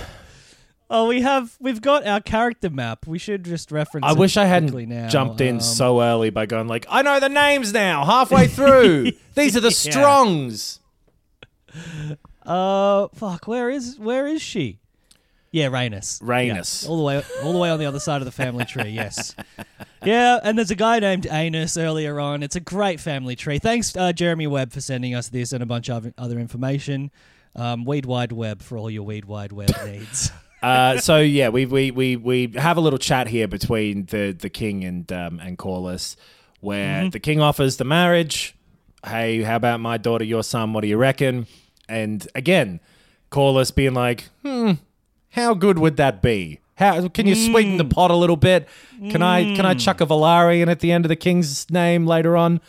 [0.90, 3.08] Oh, we have we've got our character map.
[3.08, 4.06] We should just reference.
[4.06, 5.08] I it wish I hadn't now.
[5.10, 8.06] jumped in Um, so early by going like, I know the names now.
[8.06, 10.80] Halfway through, these are the Strongs.
[12.46, 13.48] Uh, fuck.
[13.48, 14.80] Where is where is she?
[15.54, 16.20] Yeah, Rainus.
[16.22, 16.84] Rhaenys.
[16.84, 18.90] Yeah, all the way all the way on the other side of the family tree.
[18.90, 19.36] Yes.
[20.04, 22.44] Yeah, and there's a guy named Anus earlier on.
[22.44, 23.58] It's a great family tree.
[23.60, 27.10] Thanks, uh, Jeremy Webb, for sending us this and a bunch of other information.
[27.56, 30.30] Um, Weed Wide Web for all your Weed Wide Web needs.
[30.62, 34.50] Uh, so yeah, we, we we we have a little chat here between the the
[34.50, 36.16] king and um, and Corlys,
[36.62, 37.10] where Mm-hmm.
[37.10, 38.56] the king offers the marriage.
[39.06, 40.74] Hey, how about my daughter, your son?
[40.74, 41.46] What do you reckon?
[41.88, 42.80] And again,
[43.32, 44.74] Corlys being like, hmm,
[45.34, 46.60] how good would that be?
[46.76, 47.78] How can you sweeten Mm.
[47.78, 48.68] the pot a little bit?
[49.12, 52.36] Can I can I chuck a Velaryon at the end of the king's name later
[52.36, 52.62] on?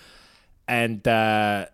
[0.69, 1.67] And uh,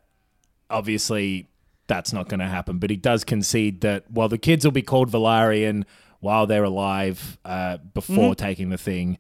[0.68, 1.48] obviously
[1.86, 2.78] that's not going to happen.
[2.78, 5.84] But he does concede that while the kids will be called Velaryon
[6.20, 8.44] while they're alive, uh, before Mm-hmm.
[8.46, 9.18] taking the thing,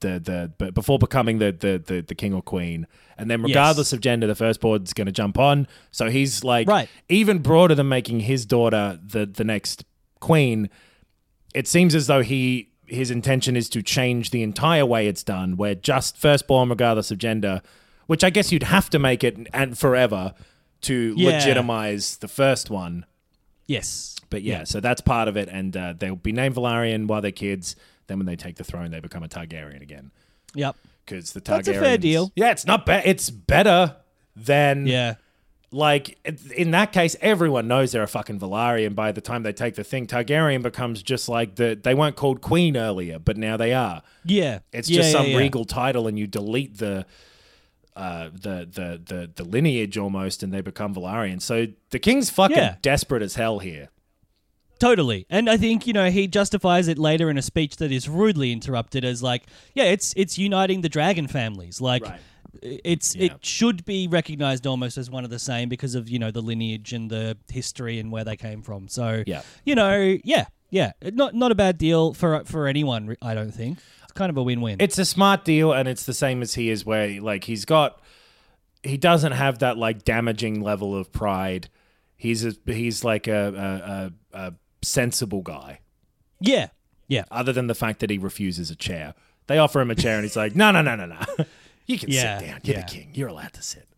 [0.00, 2.86] the the but before becoming the the the, the king or queen,
[3.18, 5.66] and then regardless of gender, the firstborn's going to jump on.
[5.90, 6.88] So he's like Right.
[7.08, 9.84] even broader than making his daughter the the next
[10.20, 10.68] queen.
[11.56, 15.56] It seems as though he his intention is to change the entire way it's done,
[15.56, 17.60] where just firstborn, regardless of gender,
[18.06, 20.34] which I guess you'd have to make it and forever
[20.82, 21.30] to Yeah.
[21.30, 23.04] legitimize the first one.
[23.66, 24.12] yes.
[24.30, 27.30] But yeah, so that's part of it, and uh, they'll be named Velaryon while they're
[27.32, 27.74] kids.
[28.08, 30.10] Then when they take the throne, they become a Targaryen again
[30.54, 30.76] Yep.
[31.04, 31.64] because the Targaryens.
[31.64, 32.32] That's a fair deal.
[32.36, 33.02] Yeah, it's not bad.
[33.06, 33.96] It's better
[34.36, 35.14] than Yeah.
[35.76, 36.18] Like
[36.56, 39.84] in that case, everyone knows they're a fucking Velaryon by the time they take the
[39.84, 40.06] thing.
[40.06, 44.02] Targaryen becomes just like the they weren't called queen earlier, but now they are.
[44.24, 44.60] Yeah.
[44.72, 45.36] It's Yeah, just yeah, some yeah.
[45.36, 47.06] regal title, and you delete the.
[47.94, 51.40] Uh, the, the the the lineage almost, and they become Velaryon.
[51.40, 53.88] So the king's fucking desperate as hell here.
[54.78, 55.24] Totally.
[55.30, 58.52] And I think, you know, he justifies it later in a speech that is rudely
[58.52, 61.80] interrupted as like, yeah, it's it's uniting the dragon families.
[61.80, 62.20] Like Right.
[62.62, 63.26] It's Yeah.
[63.34, 66.40] it should be recognized almost as one of the same because of, you know, the
[66.42, 68.88] lineage and the history and where they came from.
[68.88, 69.42] So, Yeah.
[69.64, 70.46] you know, yeah.
[70.70, 70.92] Yeah.
[71.02, 73.78] Not not a bad deal for for anyone, I don't think.
[74.02, 74.76] It's kind of a win-win.
[74.80, 78.00] It's a smart deal, and it's the same as he is, where like he's got,
[78.82, 81.68] he doesn't have that like damaging level of pride.
[82.16, 85.80] He's a, he's like a, a, a, a sensible guy.
[86.40, 86.68] yeah.
[87.08, 87.22] Yeah.
[87.30, 89.14] Other than the fact that he refuses a chair,
[89.46, 91.16] they offer him a chair, and he's like, no, no, no, no, no.
[91.86, 92.60] You can Yeah, sit down.
[92.64, 92.84] You're yeah.
[92.84, 93.10] the king.
[93.14, 93.88] You're allowed to sit.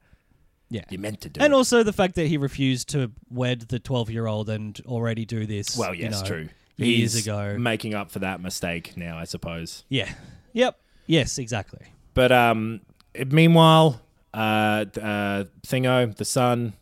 [0.71, 0.83] Yeah.
[0.91, 1.41] You're meant to do.
[1.41, 1.57] And it.
[1.57, 5.77] also the fact that he refused to wed the 12-year-old and already do this.
[5.77, 6.49] well, you yes, know, true.
[6.77, 7.57] years he's ago.
[7.59, 9.85] making up for that mistake now, I suppose.
[9.89, 10.11] Yeah.
[10.53, 10.79] Yep.
[11.07, 11.87] Yes, exactly.
[12.13, 12.83] But um,
[13.29, 14.01] meanwhile,
[14.35, 16.75] uh, uh, Thingo, the son,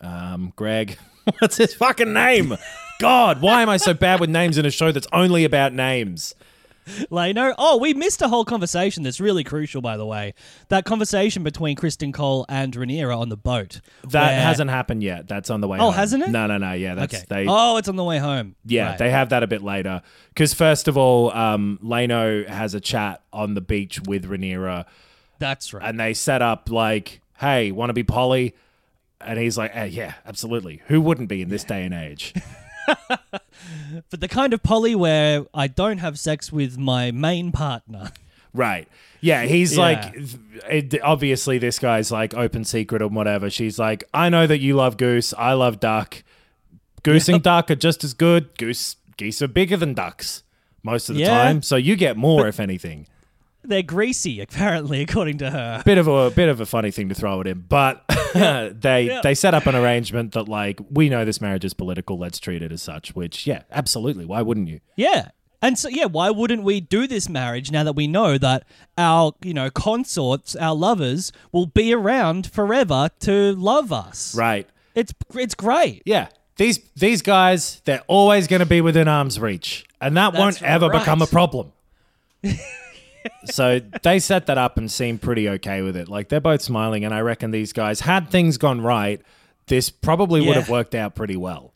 [0.00, 0.96] um, Greg,
[1.40, 2.56] what's his fucking name?
[3.00, 6.34] God, why am I so bad with names in a show that's only about names?
[7.10, 7.52] Leno.
[7.58, 10.34] Oh, we missed a whole conversation that's really crucial, by the way.
[10.68, 13.80] That conversation between Criston Cole and Rhaenyra on the boat.
[14.08, 15.28] That where- hasn't happened yet.
[15.28, 15.78] That's on the way.
[15.78, 15.94] Oh, home.
[15.94, 16.30] hasn't it?
[16.30, 16.72] No, no, no.
[16.72, 17.24] Yeah, that's Okay.
[17.28, 17.46] they.
[17.48, 18.54] oh, it's on the way home.
[18.64, 18.98] Yeah, Right.
[18.98, 20.02] they have that a bit later.
[20.28, 24.84] Because first of all, um, Leno has a chat on the beach with Rhaenyra,
[25.38, 25.82] That's right.
[25.88, 28.54] and they set up like, "Hey, want to be Polly?"
[29.20, 30.80] And he's like, eh, "Yeah, absolutely.
[30.86, 32.32] Who wouldn't be in this day and age?"
[34.10, 38.12] but the kind of poly where I don't have sex with my main partner.
[38.54, 38.88] right?
[39.20, 39.82] Yeah, he's Yeah.
[39.82, 40.14] like,
[40.70, 43.50] it, obviously, this guy's like open secret or whatever.
[43.50, 45.34] She's like, "I know that you love goose.
[45.36, 46.22] I love duck.
[47.02, 48.56] Goose and duck are just as good.
[48.56, 50.42] Goose geese are bigger than ducks."
[50.82, 51.28] Most of the Yeah.
[51.42, 53.06] time, so you get more if anything.
[53.62, 55.82] They're greasy, apparently, according to her.
[55.84, 59.20] bit of a bit of a funny thing to throw it in, but they Yeah.
[59.22, 62.62] they set up an arrangement that like we know this marriage is political, let's treat
[62.62, 63.14] it as such.
[63.14, 64.24] Which yeah, absolutely.
[64.24, 64.80] Why wouldn't you?
[64.96, 65.28] Yeah.
[65.62, 68.64] And so, yeah, why wouldn't we do this marriage now that we know that
[68.96, 74.34] our, you know, consorts, our lovers, will be around forever to love us?
[74.34, 74.66] Right?
[74.94, 76.02] It's it's great.
[76.06, 76.28] Yeah.
[76.56, 80.88] These these guys, they're always going to be within arm's reach, and that won't ever
[80.88, 80.98] right.
[81.00, 81.72] become a problem.
[83.46, 86.08] so they set that up and seem pretty okay with it.
[86.08, 89.20] Like they're both smiling, and I reckon these guys, had things gone right,
[89.66, 91.72] this probably would have worked out pretty well.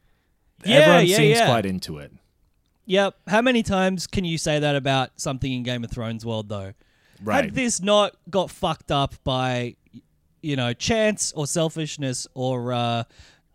[0.64, 1.46] Yeah, Everyone yeah, seems yeah.
[1.46, 2.12] quite into it.
[2.86, 3.16] Yep.
[3.28, 6.72] How many times can you say that about something in Game of Thrones world though?
[7.22, 7.44] Right.
[7.44, 9.76] Had this not got fucked up by,
[10.42, 13.04] you know, chance or selfishness or uh,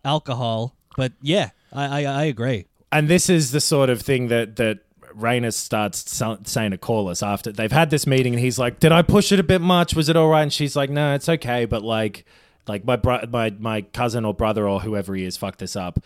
[0.04, 2.65] alcohol, but yeah, I, I I agree.
[2.91, 4.80] and this is the sort of thing that that
[5.17, 6.12] Rhaenys starts
[6.45, 9.39] saying to Corlys after they've had this meeting, and he's like, "Did I push it
[9.39, 9.95] a bit much?
[9.95, 12.26] Was it all right?" And she's like, "No, it's okay, but like,
[12.67, 16.00] like my bro- my my cousin or brother or whoever he is fucked this up,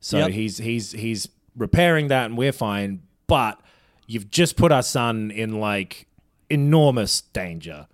[0.00, 0.30] so Yep.
[0.30, 3.02] he's he's he's repairing that, and we're fine.
[3.26, 3.60] But
[4.06, 6.06] you've just put our son in like
[6.50, 7.86] enormous danger."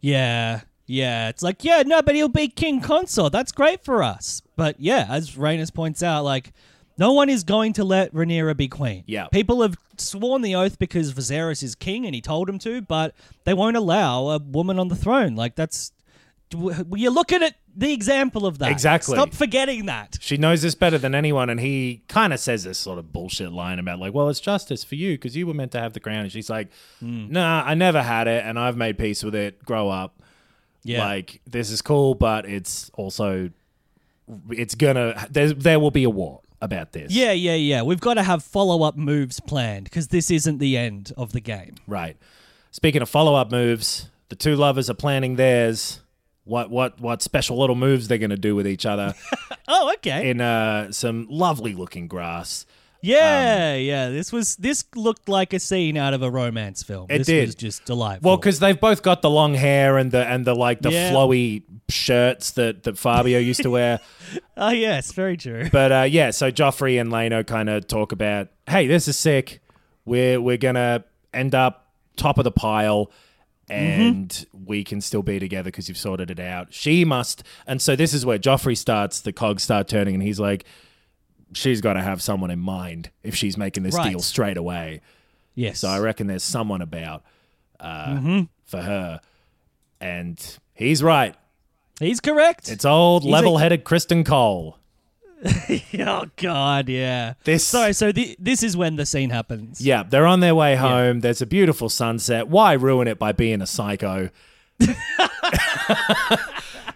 [0.00, 1.28] Yeah, yeah.
[1.28, 3.32] It's like, yeah, no, but he'll be king consort.
[3.32, 4.42] That's great for us.
[4.56, 6.52] But yeah, as Rhaenys points out, like,
[6.98, 9.04] no one is going to let Rhaenyra be queen.
[9.06, 9.28] Yeah.
[9.28, 13.14] People have sworn the oath because Viserys is king and he told him to, but
[13.44, 15.36] they won't allow a woman on the throne.
[15.36, 15.92] Like, that's.
[16.50, 18.70] You're looking at the example of that.
[18.70, 19.14] Exactly.
[19.14, 20.16] Stop forgetting that.
[20.18, 23.52] She knows this better than anyone, and he kind of says this sort of bullshit
[23.52, 26.00] line about like, "Well, it's justice for you because you were meant to have the
[26.00, 26.68] crown." And she's like,
[27.00, 27.30] hmm.
[27.30, 29.62] "Nah, I never had it, and I've made peace with it.
[29.62, 30.22] Grow up.
[30.82, 31.04] Yeah.
[31.04, 33.50] Like this is cool, but it's also
[34.50, 37.12] it's gonna there there will be a war about this.
[37.12, 37.82] yeah, yeah, yeah.
[37.82, 41.40] We've got to have follow up moves planned because this isn't the end of the
[41.40, 41.74] game.
[41.86, 42.16] right.
[42.70, 46.00] Speaking of follow up moves, the two lovers are planning theirs.
[46.44, 49.14] What what what special little moves they're gonna do with each other
[49.68, 50.30] Oh, okay.
[50.30, 52.64] in uh, some lovely looking grass.
[53.00, 54.08] Yeah, yeah.
[54.10, 57.06] This was this looked like a scene out of a romance film.
[57.08, 57.46] It this did.
[57.46, 58.28] was just delightful.
[58.30, 61.12] Well, because they've both got the long hair and the and the like the Yeah.
[61.12, 64.00] flowy shirts that that Fabio used to wear.
[64.56, 65.68] oh yes, very true.
[65.70, 69.60] But uh, yeah, so Joffrey and Leno kind of talk about, hey, this is sick.
[70.04, 73.12] We're we're gonna end up top of the pile,
[73.70, 76.72] and we can still be together because you've sorted it out.
[76.72, 79.20] She must, and so this is where Joffrey starts.
[79.20, 80.64] The cogs start turning, and he's like,
[81.54, 84.10] she's got to have someone in mind if she's making this Right.
[84.10, 85.00] deal straight away.
[85.54, 85.80] Yes.
[85.80, 87.22] So I reckon there's someone about
[87.80, 89.20] uh, for her,
[90.00, 91.34] and he's right.
[92.00, 92.68] He's correct.
[92.70, 94.78] It's old, He's level-headed Criston Cole.
[96.00, 97.34] oh God, yeah.
[97.44, 97.92] This- Sorry.
[97.92, 99.80] So the, this is when the scene happens.
[99.80, 101.20] Yeah, they're on their way home.
[101.20, 102.48] There's a beautiful sunset.
[102.48, 104.30] Why ruin it by being a psycho?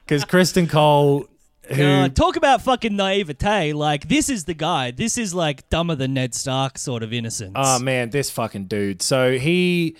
[0.04, 1.26] Because Criston Cole,
[1.68, 3.72] who Uh, talk about fucking naivete.
[3.72, 4.90] Like this is the guy.
[4.90, 7.52] This is like dumber than Ned Stark sort of innocence.
[7.54, 9.00] oh man, this fucking dude.
[9.02, 9.96] So he,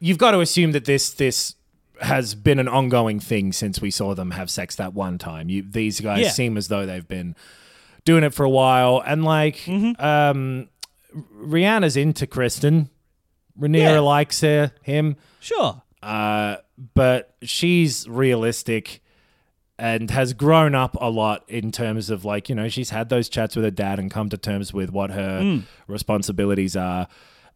[0.00, 1.54] you've got to assume that this this
[2.00, 5.48] has been an ongoing thing since we saw them have sex that one time.
[5.48, 6.30] You, these guys Yeah.
[6.30, 7.36] seem as though they've been
[8.04, 10.04] doing it for a while, and like, Mm-hmm.
[10.04, 10.68] um,
[11.38, 12.88] Rhaenyra's into Criston.
[13.58, 13.98] Rhaenyra Yeah.
[14.00, 15.16] likes her, him.
[15.40, 15.82] sure.
[16.02, 16.56] uh,
[16.94, 19.00] but she's realistic
[19.78, 23.28] and has grown up a lot in terms of like you know she's had those
[23.28, 25.58] chats with her dad and come to terms with what her Hmm.
[25.88, 27.08] responsibilities are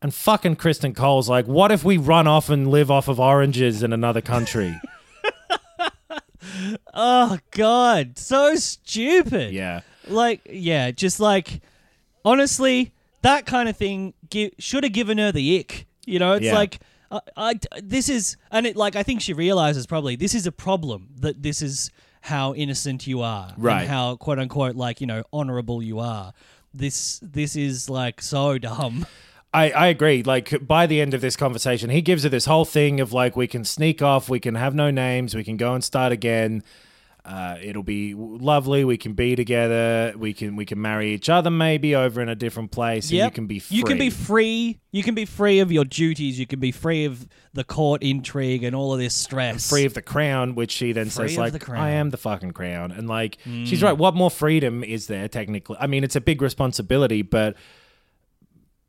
[0.03, 3.83] and fucking criston cole's like what if we run off and live off of oranges
[3.83, 4.81] in another country
[6.95, 9.53] Oh God, so stupid.
[9.53, 11.61] yeah Like, yeah, just like,
[12.25, 15.87] honestly, that kind of thing gi- should have given her the ick.
[16.07, 16.55] You know, it's Yeah.
[16.55, 20.47] like I, I, this is, and it like I think she realizes probably this is
[20.47, 21.91] a problem that this is
[22.23, 23.83] how innocent you are, Right.
[23.83, 26.33] And how quote unquote like you know honorable you are.
[26.75, 29.07] This this is like so dumb.
[29.53, 30.23] I, I agree.
[30.23, 33.35] Like by the end of this conversation, he gives her this whole thing of like
[33.35, 36.63] we can sneak off, we can have no names, we can go and start again.
[37.29, 38.87] Uh, it'll be lovely.
[38.87, 40.15] We can be together.
[40.17, 43.11] We can we can marry each other maybe over in a different place.
[43.11, 43.27] And Yep.
[43.27, 43.77] you can be free.
[43.77, 44.81] You can be free.
[44.93, 46.39] You can be free of your duties.
[46.41, 49.69] You can be free of the court intrigue and all of this stress.
[49.69, 51.73] free of the crown, which she then Free says like, the.
[51.75, 53.93] "I am the fucking crown," and like she's right.
[53.99, 55.77] What more freedom is there technically?
[55.79, 57.57] I mean, it's a big responsibility, but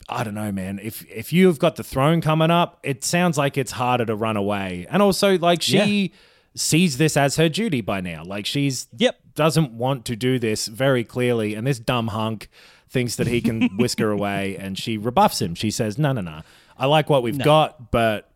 [0.08, 0.80] I don't know, man.
[0.82, 4.38] If if you've got the throne coming up, it sounds like it's harder to run
[4.38, 6.14] away, and also like she
[6.56, 8.24] sees this as her duty by now.
[8.24, 9.18] Like she's Yep.
[9.36, 12.50] doesn't want to do this very clearly, and this dumb hunk
[12.90, 15.56] thinks that he can whisk her away, and she rebuffs him.
[15.56, 16.42] She says, "No, no, no.
[16.78, 18.30] I like what we've got, but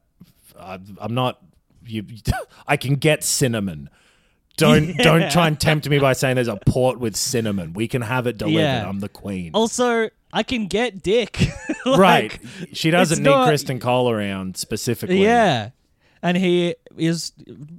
[0.59, 1.39] I, I'm not.
[1.85, 2.05] You,
[2.67, 3.89] I can get cinnamon.
[4.55, 7.73] Don't don't try and tempt me by saying there's a port with cinnamon.
[7.73, 8.59] We can have it delivered.
[8.59, 8.87] Yeah.
[8.87, 9.51] I'm the queen.
[9.53, 11.39] Also, I can get dick.
[11.85, 12.39] Like, right.
[12.71, 15.23] She doesn't need not- Criston Cole around specifically.
[15.23, 15.71] Yeah,
[16.23, 17.33] and he is,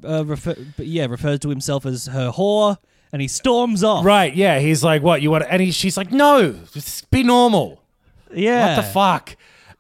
[0.07, 2.77] uh, refer- yeah, refers to himself as her whore,
[3.13, 4.05] and he storms off.
[4.05, 4.33] Right.
[4.35, 4.61] Yeah.
[4.61, 5.45] He's like, what you want?
[5.49, 7.81] And he, she's like, no, just be normal.
[8.33, 8.77] Yeah.
[8.77, 9.37] What the fuck?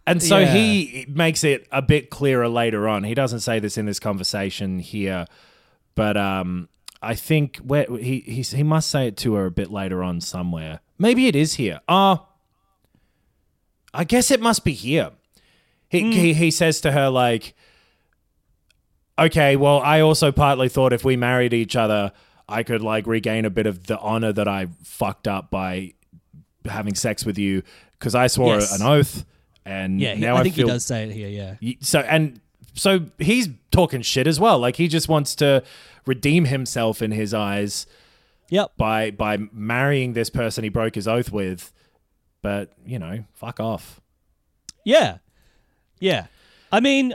[0.07, 0.53] And so Yeah.
[0.55, 3.05] he makes it a bit clearer later on.
[3.05, 5.27] He doesn't say this in this conversation here,
[5.94, 6.68] but um,
[7.03, 10.20] I think where he he he must say it to her a bit later on
[10.20, 10.81] somewhere.
[10.98, 11.81] Maybe it is here.
[11.88, 12.27] Oh,
[13.92, 15.11] I guess it must be here.
[15.88, 17.55] He he he says to her like,
[19.18, 22.12] "Okay, well, I also partly thought if we married each other,
[22.48, 25.94] I could like regain a bit of the honor that I fucked up by
[26.64, 27.62] having sex with you
[27.98, 28.79] because I swore Yes.
[28.79, 29.24] an oath,
[29.64, 31.29] and Yeah, he- now I I, think feel he does say it here.
[31.61, 31.72] Yeah.
[31.81, 32.40] So and
[32.74, 34.59] so he's talking shit as well.
[34.59, 35.62] Like he just wants to
[36.07, 37.87] redeem himself in his eyes
[38.50, 38.72] Yep.
[38.77, 41.72] by by marrying this person he broke his oath with.
[42.42, 44.00] But you know, fuck off.
[44.85, 45.18] Yeah.
[46.00, 46.27] Yeah.
[46.72, 47.14] I mean,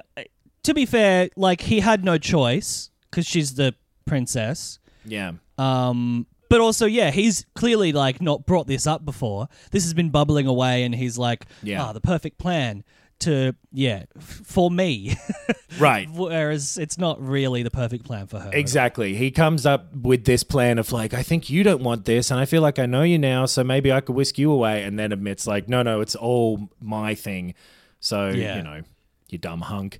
[0.63, 4.79] to be fair, like he had no choice because she's the princess.
[5.05, 5.33] Yeah.
[5.57, 9.47] Um, but also, yeah, he's clearly like not brought this up before.
[9.71, 11.83] This has been bubbling away, and he's like, Yeah.
[11.83, 12.83] ah, the perfect plan
[13.19, 15.15] to, yeah, f- for me.
[15.77, 16.09] Right.
[16.11, 18.49] Whereas it's not really the perfect plan for her.
[18.51, 19.13] Exactly.
[19.15, 22.39] He comes up with this plan of like, I think you don't want this, and
[22.39, 24.97] I feel like I know you now, so maybe I could whisk you away, and
[24.99, 27.53] then admits like, no, no, it's all my thing.
[27.99, 28.57] So Yeah.
[28.57, 28.81] you know,
[29.29, 29.99] you dumb hunk.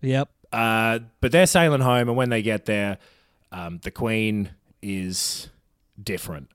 [0.00, 0.28] Yep.
[0.52, 2.98] Uh, but they're sailing home, and when they get there,
[3.52, 4.50] um, the queen
[4.82, 5.48] is
[6.02, 6.48] different.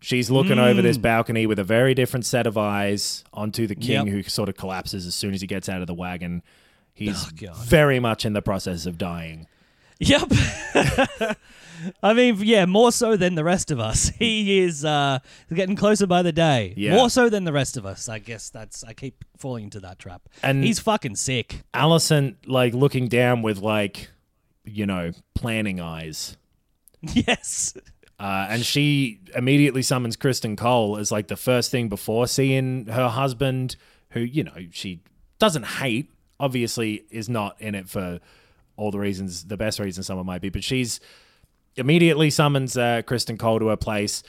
[0.00, 4.06] She's looking over this balcony with a very different set of eyes onto the king,
[4.06, 4.08] Yep.
[4.08, 6.42] who sort of collapses as soon as he gets out of the wagon.
[6.92, 9.46] He's Oh, very much in the process of dying.
[10.02, 10.32] Yep.
[12.02, 14.08] I mean, yeah, more so than the rest of us.
[14.18, 15.18] He is uh,
[15.52, 16.74] getting closer by the day.
[16.76, 16.94] Yeah.
[16.94, 18.08] More so than the rest of us.
[18.08, 18.84] I guess that's.
[18.84, 20.22] I keep falling into that trap.
[20.42, 21.62] And- he's fucking sick.
[21.74, 24.10] Alicent, like looking down with like,
[24.64, 26.36] you know, planning eyes.
[27.14, 27.74] Yes.
[28.20, 33.08] Uh, and she immediately summons Criston Cole as like the first thing before seeing her
[33.08, 33.74] husband,
[34.10, 35.00] who, you know, she
[35.40, 38.20] doesn't hate, obviously is not in it for
[38.76, 41.00] all the reasons, the best reason someone might be, but she's
[41.76, 44.22] immediately summons uh, Criston Cole to her place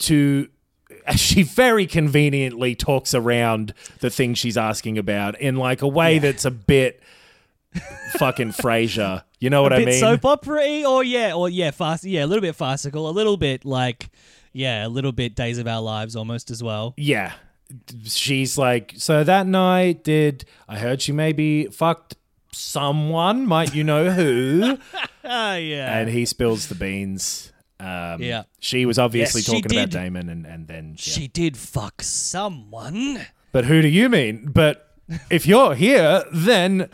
[0.00, 0.48] to.
[1.16, 6.44] She very conveniently talks around the thing she's asking about in like a way that's
[6.46, 7.02] a bit
[8.18, 9.22] fucking Frasier.
[9.38, 10.00] You know what a I bit mean?
[10.00, 12.04] soap opera or yeah, or yeah, fast.
[12.04, 13.08] Yeah, a little bit farcical.
[13.08, 14.08] A little bit like,
[14.52, 16.94] yeah, a little bit Days of Our Lives almost as well.
[16.96, 17.32] Yeah.
[18.04, 22.16] She's like, so that night did I heard she maybe fucked
[22.58, 24.78] someone, might you know who?
[25.30, 25.98] Ah, yeah.
[25.98, 27.52] and he spills the beans.
[27.78, 28.44] Um, Yeah.
[28.60, 29.98] She was obviously Yes, she talking about did.
[29.98, 30.96] Daemon and, and then yeah.
[30.96, 33.26] She did fuck someone.
[33.52, 34.46] But who do you mean?
[34.50, 34.90] But
[35.30, 36.88] if you're here, then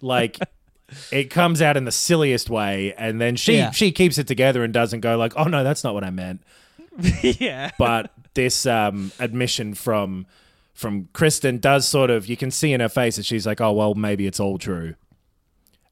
[0.00, 0.38] like
[1.10, 3.72] it comes out in the silliest way and then she Yeah.
[3.72, 6.40] she keeps it together and doesn't go like, "Oh no, that's not what I meant."
[7.22, 7.70] yeah.
[7.78, 10.26] but this um, admission from
[10.72, 13.72] from Criston does sort of you can see in her face that she's like, oh
[13.72, 14.94] well, maybe it's all true.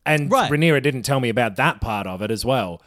[0.07, 0.51] And Right.
[0.51, 2.83] Rhaenyra didn't tell me about that part of it as well.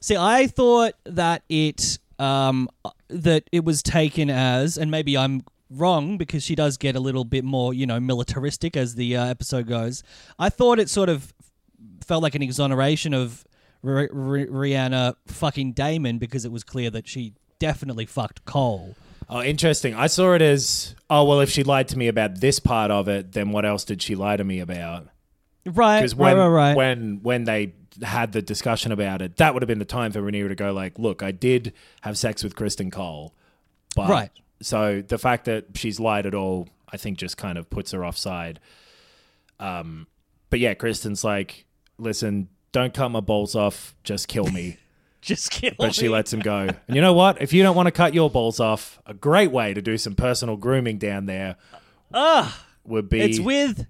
[0.00, 2.68] See, I thought that it um
[3.08, 7.24] that it was taken as, and maybe I'm wrong because she does get a little
[7.24, 10.02] bit more, you know, militaristic as the uh, episode goes.
[10.38, 11.32] I thought it sort of
[12.04, 13.44] felt like an exoneration of
[13.82, 18.94] R- R- Rhaenyra fucking Daemon because it was clear that she definitely fucked Cole.
[19.28, 19.94] Oh, interesting.
[19.94, 23.08] I saw it as oh well, if she lied to me about this part of
[23.08, 25.08] it, then what else did she lie to me about?
[25.66, 26.76] Right, Because when right, right, right.
[26.76, 30.20] when when they had the discussion about it, that would have been the time for
[30.20, 33.34] Rhaenyra to go like, look, I did have sex with Criston Cole,
[33.94, 34.30] but Right.
[34.60, 38.04] So the fact that she's lied at all, I think, just kind of puts her
[38.04, 38.60] offside.
[39.60, 40.06] Um,
[40.50, 41.66] but yeah, Criston's like,
[41.98, 44.78] listen, don't cut my balls off, just kill me.
[45.24, 46.68] Just kill but she lets him go.
[46.86, 47.40] And you know what?
[47.40, 50.14] If you don't want to cut your balls off, a great way to do some
[50.14, 51.56] personal grooming down there
[52.84, 53.86] would be It's with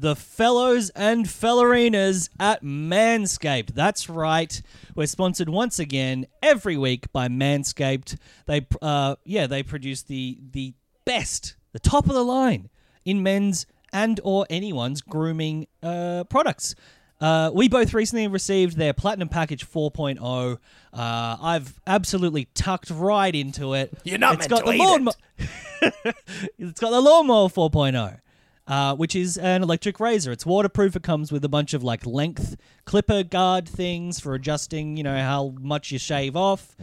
[0.00, 3.74] the fellows and fellerinas at Manscaped.
[3.74, 4.60] That's right.
[4.94, 8.16] We're sponsored once again every week by Manscaped.
[8.46, 10.74] They uh yeah, they produce the the
[11.04, 12.68] best, the top of the line
[13.04, 16.74] in men's and or anyone's grooming uh products.
[17.20, 20.58] Uh, we both recently received their Platinum Package 4.0.
[20.92, 23.92] Uh, I've absolutely tucked right into it.
[24.04, 26.14] You're not It's meant got to the lawnmo- it.
[26.60, 28.20] it's got the lawnmower 4.0
[28.68, 30.30] uh, which is an electric razor.
[30.30, 30.94] It's waterproof.
[30.94, 35.18] It comes with a bunch of like length clipper guard things for adjusting you know
[35.18, 36.76] how much you shave off.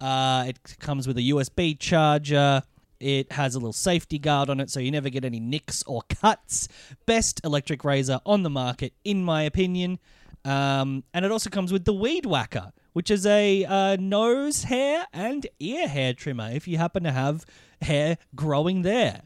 [0.00, 2.62] Uh, it comes with a usb charger.
[3.00, 6.02] It has a little safety guard on it so you never get any nicks or
[6.08, 6.68] cuts.
[7.04, 9.98] Best electric razor on the market in my opinion.
[10.44, 15.06] Um, and it also comes with the weed whacker which is a uh, nose hair
[15.12, 17.44] and ear hair trimmer if you happen to have
[17.80, 19.22] hair growing there.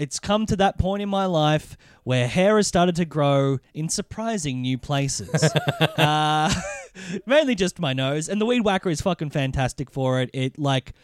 [0.00, 3.90] It's come to that point in my life where hair has started to grow in
[3.90, 5.44] surprising new places.
[5.98, 6.50] uh,
[7.26, 10.30] mainly just my nose, and the weed whacker is fucking fantastic for it.
[10.32, 10.94] It like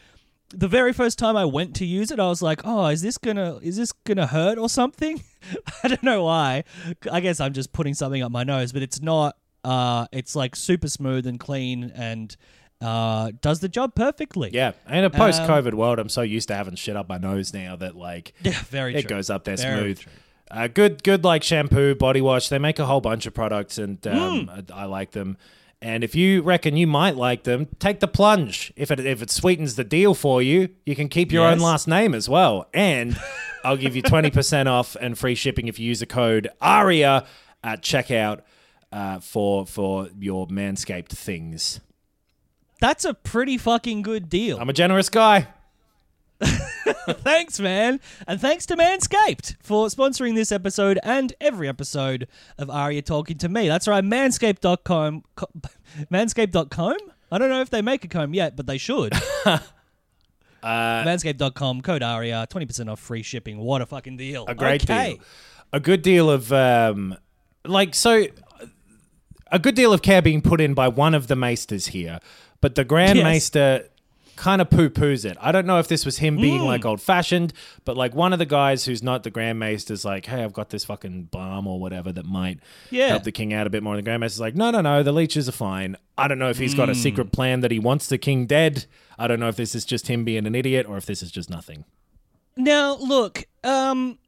[0.48, 3.18] the very first time I went to use it, I was like, "Oh, is this
[3.18, 5.22] gonna is this gonna hurt or something?"
[5.84, 6.64] I don't know why.
[7.12, 9.36] I guess I'm just putting something up my nose, but it's not.
[9.62, 12.34] Uh, it's like super smooth and clean and
[12.80, 14.50] uh, does the job perfectly.
[14.52, 17.76] Yeah, in a post-COVID world, I'm so used to having shit up my nose now
[17.76, 19.08] that like Yeah, very it true.
[19.16, 19.98] goes up there Very smooth.
[20.00, 20.12] true.
[20.50, 22.48] Uh, good, good like shampoo, body wash.
[22.48, 24.50] They make a whole bunch of products, and um, Hmm.
[24.72, 25.36] I, I like them.
[25.82, 28.72] And if you reckon you might like them, take the plunge.
[28.76, 31.86] If it if it sweetens the deal for you, you can keep your own last
[31.88, 32.68] name as well.
[32.72, 33.18] And
[33.64, 37.26] I'll give you twenty percent off and free shipping if you use the code ARIA
[37.62, 38.40] at checkout
[38.92, 41.80] uh, for for your Manscaped things.
[42.80, 44.58] That's a pretty fucking good deal.
[44.58, 45.48] I'm a generous guy.
[46.40, 48.00] thanks, man.
[48.26, 53.48] And thanks to Manscaped for sponsoring this episode and every episode of Arya Talking to
[53.48, 53.68] Me.
[53.68, 55.24] That's right, manscaped.com.
[55.34, 55.50] co-
[56.12, 56.96] Manscaped.com?
[57.32, 59.12] I don't know if they make a comb yet, but they should.
[60.62, 63.58] Uh, Manscaped.com, code ARIA, 20% off free shipping.
[63.58, 64.46] What a fucking deal.
[64.48, 65.14] a great okay.
[65.14, 65.22] deal.
[65.72, 67.16] A good deal of um,
[67.64, 68.26] like so.
[69.52, 72.18] A good deal of care being put in by one of the maesters here,
[72.60, 73.24] but the Grand Yes.
[73.24, 73.88] Maester
[74.36, 75.34] kind of poo poos it.
[75.40, 76.66] I don't know if this was him being Hmm.
[76.66, 77.54] like old fashioned,
[77.86, 80.68] but like one of the guys who's not the Grand Maester's like, hey, I've got
[80.68, 82.58] this fucking balm or whatever that might
[82.90, 83.08] Yeah.
[83.08, 83.94] help the king out a bit more.
[83.94, 85.96] And the Grand Maester's like, no, no, no, the leeches are fine.
[86.18, 88.84] I don't know if he's got a secret plan that he wants the king dead.
[89.18, 91.30] I don't know if this is just him being an idiot or if this is
[91.30, 91.84] just nothing.
[92.58, 94.18] Now, look, um,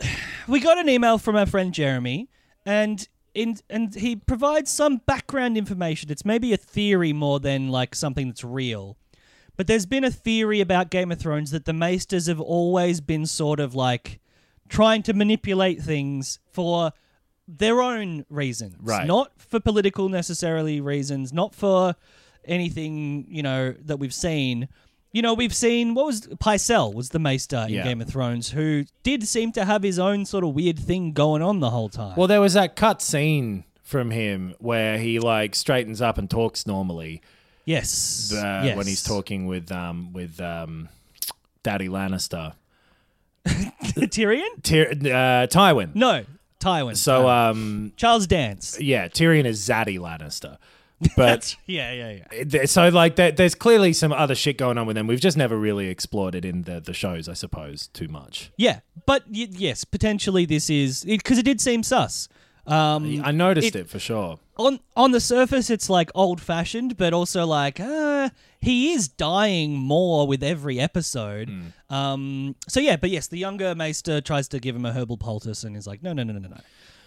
[0.48, 2.28] we got an email from our friend Jeremy,
[2.66, 6.10] and in and he provides some background information.
[6.10, 8.96] It's maybe a theory more than like something that's real.
[9.56, 13.26] But there's been a theory about Game of Thrones that the Maesters have always been
[13.26, 14.20] sort of like
[14.68, 16.92] trying to manipulate things for
[17.48, 19.06] their own reasons, Right.
[19.06, 21.96] not for political necessarily reasons, not for
[22.44, 24.68] anything you know that we've seen.
[25.12, 27.84] You know, we've seen what was Pycelle was the Maester in Yeah.
[27.84, 31.40] Game of Thrones, who did seem to have his own sort of weird thing going
[31.42, 32.14] on the whole time.
[32.16, 36.66] Well, there was that cut scene from him where he like straightens up and talks
[36.66, 37.22] normally
[37.64, 38.76] yes, uh, yes.
[38.76, 40.90] when he's talking with um with um
[41.62, 42.52] Daddy Lannister,
[43.46, 44.62] Tyrion.
[44.62, 45.94] Tyr- uh, Tywin.
[45.94, 46.24] No,
[46.60, 46.96] Tywin.
[46.96, 48.78] So um Charles Dance.
[48.80, 50.58] yeah, Tyrion is Zaddy Lannister,
[51.16, 51.56] but.
[51.66, 52.64] Yeah, yeah, yeah.
[52.66, 55.06] So like there, there's clearly some other shit going on with them.
[55.06, 58.50] We've just never really explored it in the, the shows, I suppose, too much.
[58.56, 62.28] Yeah, but y- yes, potentially this is because it, did seem sus.
[62.66, 64.38] Um, I noticed it- it, for sure.
[64.58, 68.28] on on the surface, it's like old fashioned, but also like uh,
[68.60, 71.48] he is dying more with every episode.
[71.48, 71.94] Hmm.
[71.94, 75.64] Um, so yeah, but yes, the younger Maester tries to give him a herbal poultice,
[75.64, 76.60] and he's like, no, no, no, no, no, no.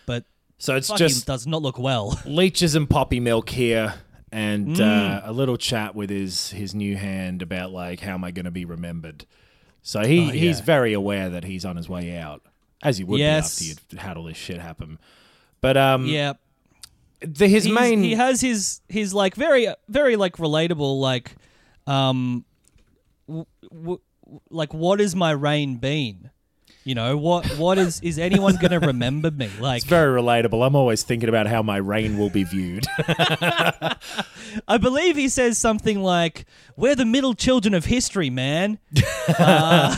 [0.08, 0.26] But
[0.62, 2.20] So it's fucking just does not look well.
[2.26, 3.96] leeches and poppy milk here
[4.32, 4.80] and Mm.
[4.80, 8.46] uh, a little chat with his his new hand about like how am I going
[8.46, 9.26] to be remembered.
[9.82, 10.66] So he Oh, he's yeah.
[10.66, 12.44] very aware that he's on his way out,
[12.84, 13.60] as he would Yes.
[13.60, 15.00] be after you'd had all this shit happen.
[15.62, 16.34] But um, yeah,
[17.22, 21.36] the, his He's- main he has his his like very very like relatable like
[21.88, 22.46] um
[23.28, 24.00] w- w-
[24.52, 26.30] like what has my reign been?
[26.84, 27.46] You know what?
[27.58, 29.50] What is is anyone going to remember me?
[29.60, 30.66] Like It's very relatable.
[30.66, 32.86] I'm always thinking about how my reign will be viewed.
[34.68, 38.80] I believe he says something like, "We're the middle children of history, man."
[39.38, 39.96] Uh,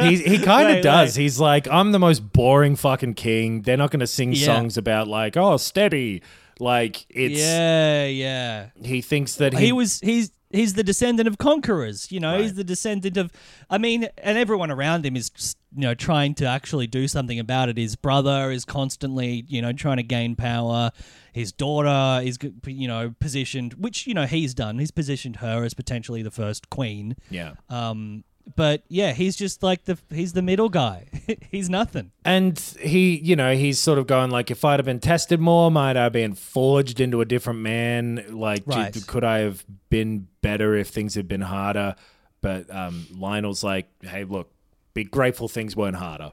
[0.00, 1.14] he he kind of does.
[1.14, 3.62] He's like, I'm the most boring fucking king.
[3.62, 4.46] They're not going to sing Yeah.
[4.46, 6.22] songs about like, oh, steady.
[6.60, 8.66] Like it's yeah, yeah.
[8.82, 12.54] he thinks that he, he was he's he's the descendant of conquerors you know he's
[12.54, 13.30] the descendant of
[13.70, 15.30] i mean and everyone around him is
[15.74, 17.76] you know trying to actually do something about it.
[17.76, 20.90] His brother is constantly you know trying to gain power.
[21.32, 24.78] His daughter is you know positioned which you know he's done.
[24.78, 27.16] He's positioned her as potentially the first queen.
[27.30, 27.54] Yeah.
[27.68, 28.24] um
[28.56, 31.06] but yeah he's just like the he's the middle guy
[31.50, 35.00] he's nothing And he, you know, he's sort of going like, if I'd have been
[35.00, 38.24] tested more, might I have been forged into a different man?
[38.30, 38.94] Like, Right.
[39.06, 41.94] could I have been better if things had been harder?
[42.42, 44.50] But um, Lyonel's like, hey, look,
[44.94, 46.32] be grateful things weren't harder.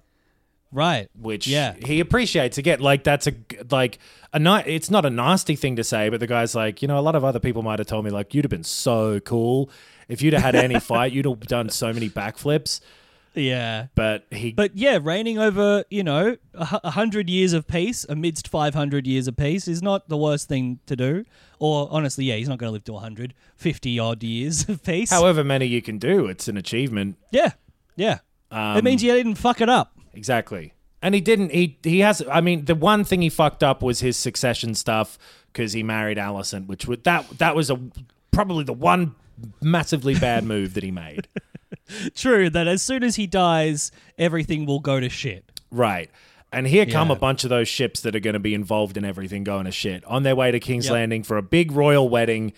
[0.72, 3.34] right which yeah he appreciates again like that's a
[3.72, 3.98] like
[4.34, 6.98] a ni- it's not a nasty thing to say but the guy's like you know
[7.00, 9.70] a lot of other people might have told me like you'd have been so cool
[10.08, 12.80] if you'd have had any fight you'd have done so many backflips
[13.34, 18.48] yeah but he But yeah, reigning over, you know, a hundred years of peace amidst
[18.48, 21.26] 500 years of peace is not the worst thing to do.
[21.60, 25.10] Or honestly, yeah, he's not going to live to 100, 50 odd years of peace.
[25.12, 27.52] however many you can do it's an achievement yeah,
[27.98, 28.20] yeah.
[28.52, 29.92] Um, it means you didn't fuck it up.
[30.14, 33.84] exactly and he didn't he he has i mean the one thing he fucked up
[33.84, 35.18] was his succession stuff
[35.52, 37.78] because he married Alicent, which would that that was a
[38.32, 39.16] probably the one
[39.62, 41.28] massively bad move that he made
[42.16, 45.62] True that as soon as he dies, everything will go to shit.
[45.72, 46.10] Right.
[46.52, 47.16] And here come Yeah.
[47.16, 49.72] a bunch of those ships that are going to be involved in everything going to
[49.72, 50.94] shit on their way to King's Yep.
[50.94, 52.54] Landing for a big royal wedding.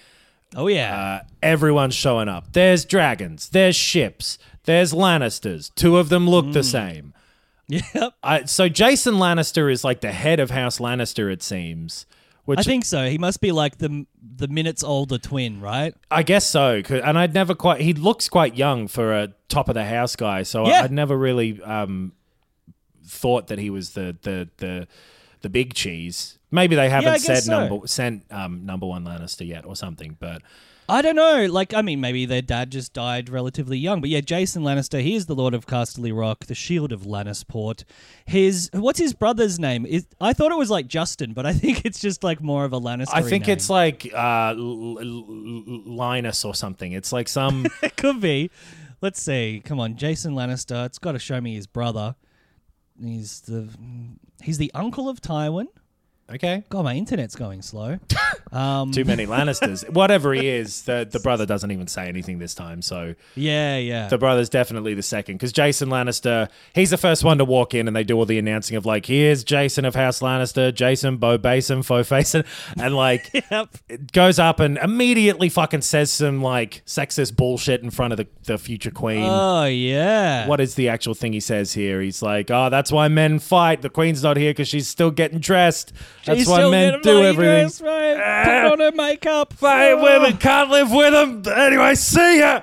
[0.56, 0.98] Oh yeah.
[1.24, 2.54] Uh, everyone's showing up.
[2.54, 3.50] There's dragons.
[3.50, 4.38] There's ships.
[4.64, 5.74] There's Lannisters.
[5.76, 6.54] Two of them look Mm.
[6.54, 7.14] the same.
[7.68, 8.14] yep.
[8.24, 12.06] I, so Jason Lannister is like the head of House Lannister, it seems.
[12.48, 13.10] Which I think so.
[13.10, 14.06] He must be like the
[14.38, 15.94] the minutes older twin, right?
[16.10, 16.82] I guess so.
[16.90, 17.82] And I'd never quite.
[17.82, 20.44] He looks quite young for a top of the house guy.
[20.44, 20.84] So Yeah.
[20.84, 22.14] I'd never really um,
[23.06, 24.88] thought that he was the the the
[25.42, 26.40] the big cheese.
[26.50, 27.68] Maybe they haven't I said so.
[27.68, 30.16] number sent um, number one Lannister yet or something.
[30.18, 30.42] But
[30.90, 31.48] I don't know.
[31.48, 34.00] Like, I mean, maybe their dad just died relatively young.
[34.00, 37.84] But yeah, Jason Lannister, he is the Lord of Casterly Rock, the Shield of Lannisport.
[38.26, 39.86] His what's his brother's name?
[39.86, 42.72] Is I thought it was like Justin, but I think it's just like more of
[42.72, 43.10] a Lannister.
[43.14, 43.54] I think name.
[43.54, 46.94] it's like uh, L- L- L- Linus or something.
[46.94, 47.68] It's like some.
[47.84, 48.50] it could be.
[49.02, 49.62] Let's see.
[49.64, 50.86] Come on, Jason Lannister.
[50.86, 52.16] It's got to show me his brother.
[53.00, 53.70] He's the
[54.42, 55.68] he's the uncle of Tywin.
[56.34, 56.64] Okay.
[56.70, 58.00] God, my internet's going slow.
[58.50, 59.88] Um, Too many Lannisters.
[59.90, 62.82] Whatever he is, the the brother doesn't even say anything this time.
[62.82, 64.08] So yeah, yeah.
[64.08, 67.88] the brother's definitely the second because Jason Lannister, he's the first one to walk in
[67.88, 71.38] and they do all the announcing of like, here's Jason of House Lannister, Jason, Bo
[71.38, 72.46] Basin, Fo Facin,
[72.82, 73.78] and like Yep.
[73.90, 78.28] it goes up and immediately fucking says some like sexist bullshit in front of the,
[78.44, 79.26] the future queen.
[79.28, 80.48] Oh yeah.
[80.48, 82.00] what is the actual thing he says here?
[82.00, 83.82] He's like, oh, that's why men fight.
[83.82, 85.92] The queen's not here because she's still getting dressed.
[86.28, 87.86] That's why men do everything.
[87.86, 88.44] right?
[88.46, 89.54] Put on her makeup.
[89.54, 90.04] Fight Oh.
[90.04, 91.44] women, can't live with them.
[91.56, 92.62] Anyway, see ya.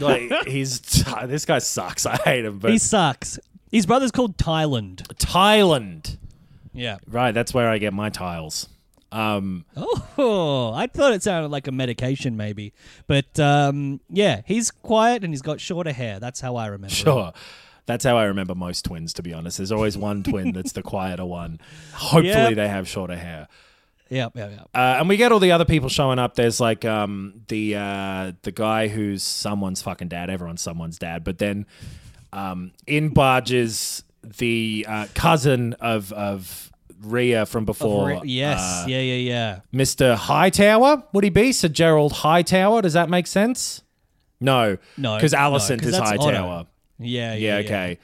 [0.00, 0.80] Like he's
[1.26, 2.06] this guy sucks.
[2.06, 2.58] I hate him.
[2.58, 3.38] But He sucks.
[3.70, 5.02] His brother's called Thailand.
[5.16, 6.16] Thailand,
[6.72, 6.98] Yeah.
[7.06, 7.32] right?
[7.32, 8.68] That's where I get my tiles.
[9.10, 12.72] Um, Oh, I thought it sounded like a medication, maybe.
[13.06, 16.18] But um, yeah, he's quiet and he's got shorter hair.
[16.20, 16.94] That's how I remember.
[16.94, 17.34] it.
[17.86, 19.56] That's how I remember most twins, to be honest.
[19.58, 21.60] There's always one twin that's the quieter one.
[21.94, 22.54] Hopefully, Yep.
[22.54, 23.48] they have shorter hair.
[24.08, 24.68] Yep, yep, yep.
[24.74, 26.34] Uh, and we get all the other people showing up.
[26.34, 30.28] There's like um, the uh, the guy who's someone's fucking dad.
[30.30, 31.24] Everyone's someone's dad.
[31.24, 31.64] But then
[32.32, 36.70] um, in barges the uh, cousin of of
[37.00, 38.08] Rhea from before.
[38.08, 39.60] Re- yes, uh, yeah, yeah, yeah.
[39.74, 40.14] Mr.
[40.14, 41.04] Hightower.
[41.14, 42.82] Would he be Sir Gerald Hightower?
[42.82, 43.82] Does that make sense?
[44.40, 46.66] No, No, because no, Alicent 'cause is that's Otto.
[46.98, 47.98] Yeah, Yeah, yeah, okay.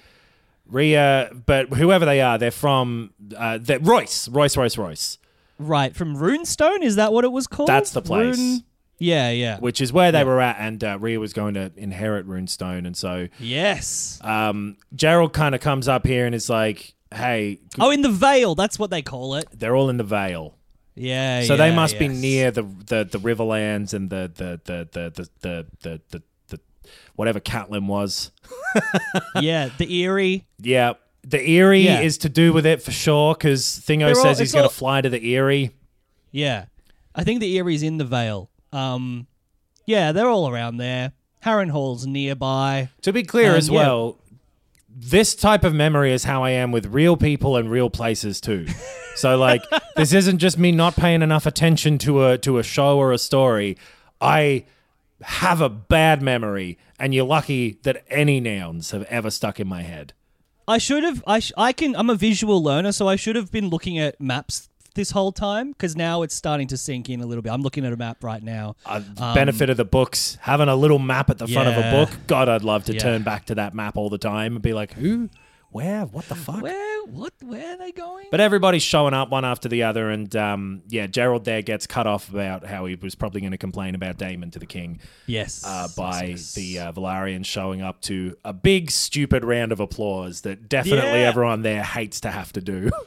[0.67, 5.19] Rhea, but whoever they are, they're from uh, they're Royce, Royce, Royce, Royce,
[5.59, 7.69] Right, from Runestone, is that what it was called?
[7.69, 8.37] That's the place.
[8.39, 8.65] Rune-
[8.99, 9.59] Yeah, yeah.
[9.61, 12.97] which is where they were at, and uh, Rhea was going to inherit Runestone, and
[12.97, 14.21] so yes.
[14.23, 18.55] um, Gerald kind of comes up here and is like, "Hey, oh, in the Vale,
[18.55, 19.47] that's what they call it.
[19.53, 20.55] they're all in the Vale."
[20.95, 24.89] Yeah, So they yeah, must be near the the the Riverlands and the the the
[24.93, 26.61] the the the the, the, the
[27.15, 28.33] whatever Catelyn was.
[29.41, 30.45] Yeah, the Eyrie.
[30.61, 32.01] Yeah, the Eyrie Yeah.
[32.01, 34.65] is to do with it for sure because Thingo They're all- says he's it's going
[34.65, 35.71] all- to fly to the Eyrie.
[36.31, 36.67] Yeah.
[37.15, 38.51] I think the Eyrie's in the Vale.
[38.73, 39.27] Um,
[39.87, 41.13] yeah, they're all around there.
[41.45, 42.91] Harrenhal's nearby.
[43.03, 43.75] To be clear Um, as yeah.
[43.79, 44.19] well,
[44.89, 48.67] this type of memory is how I am with real people and real places too.
[49.17, 49.65] So like
[49.97, 53.19] this isn't just me not paying enough attention to a to a show or a
[53.19, 53.77] story.
[54.21, 54.65] I
[55.23, 59.83] have a bad memory and you're lucky that any nouns have ever stuck in my
[59.83, 60.13] head.
[60.67, 61.25] I should have.
[61.27, 61.97] I sh- I can.
[61.97, 65.71] I'm a visual learner, so I should have been looking at maps this whole time
[65.73, 67.51] because now it's starting to sink in a little bit.
[67.53, 68.77] I'm looking at a map right now.
[68.85, 71.87] Uh, the benefit of the books, having a little map at the front of a
[71.87, 72.19] Um, book.
[72.27, 72.99] God, I'd love to Yeah.
[72.99, 75.31] turn back to that map all the time and be like, who,
[75.71, 76.63] where, what the fuck?
[76.63, 77.05] Where?
[77.07, 77.33] What?
[77.43, 78.27] Where are they going?
[78.31, 82.07] But everybody's showing up one after the other, and um, yeah, Gerald there gets cut
[82.07, 85.63] off about how he was probably going to complain about Daemon to the king yes.
[85.67, 90.41] uh, by yes, the uh, Velaryons showing up to a big stupid round of applause
[90.43, 91.29] that definitely Yeah.
[91.29, 92.91] everyone there hates to have to do.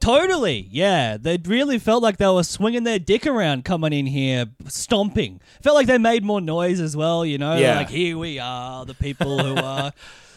[0.00, 1.16] Totally, yeah.
[1.16, 5.40] They really felt like they were swinging their dick around coming in here, stomping.
[5.60, 7.56] Felt like they made more noise as well, you know?
[7.56, 7.78] Yeah.
[7.78, 9.92] Like, here we are, the people who are,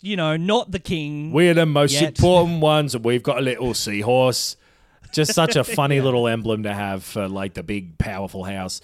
[0.00, 1.32] you know, not the king.
[1.32, 2.04] We're the most Yet.
[2.18, 4.56] important ones, and we've got a little seahorse.
[5.12, 8.80] Just such a funny little emblem to have for like the big powerful house.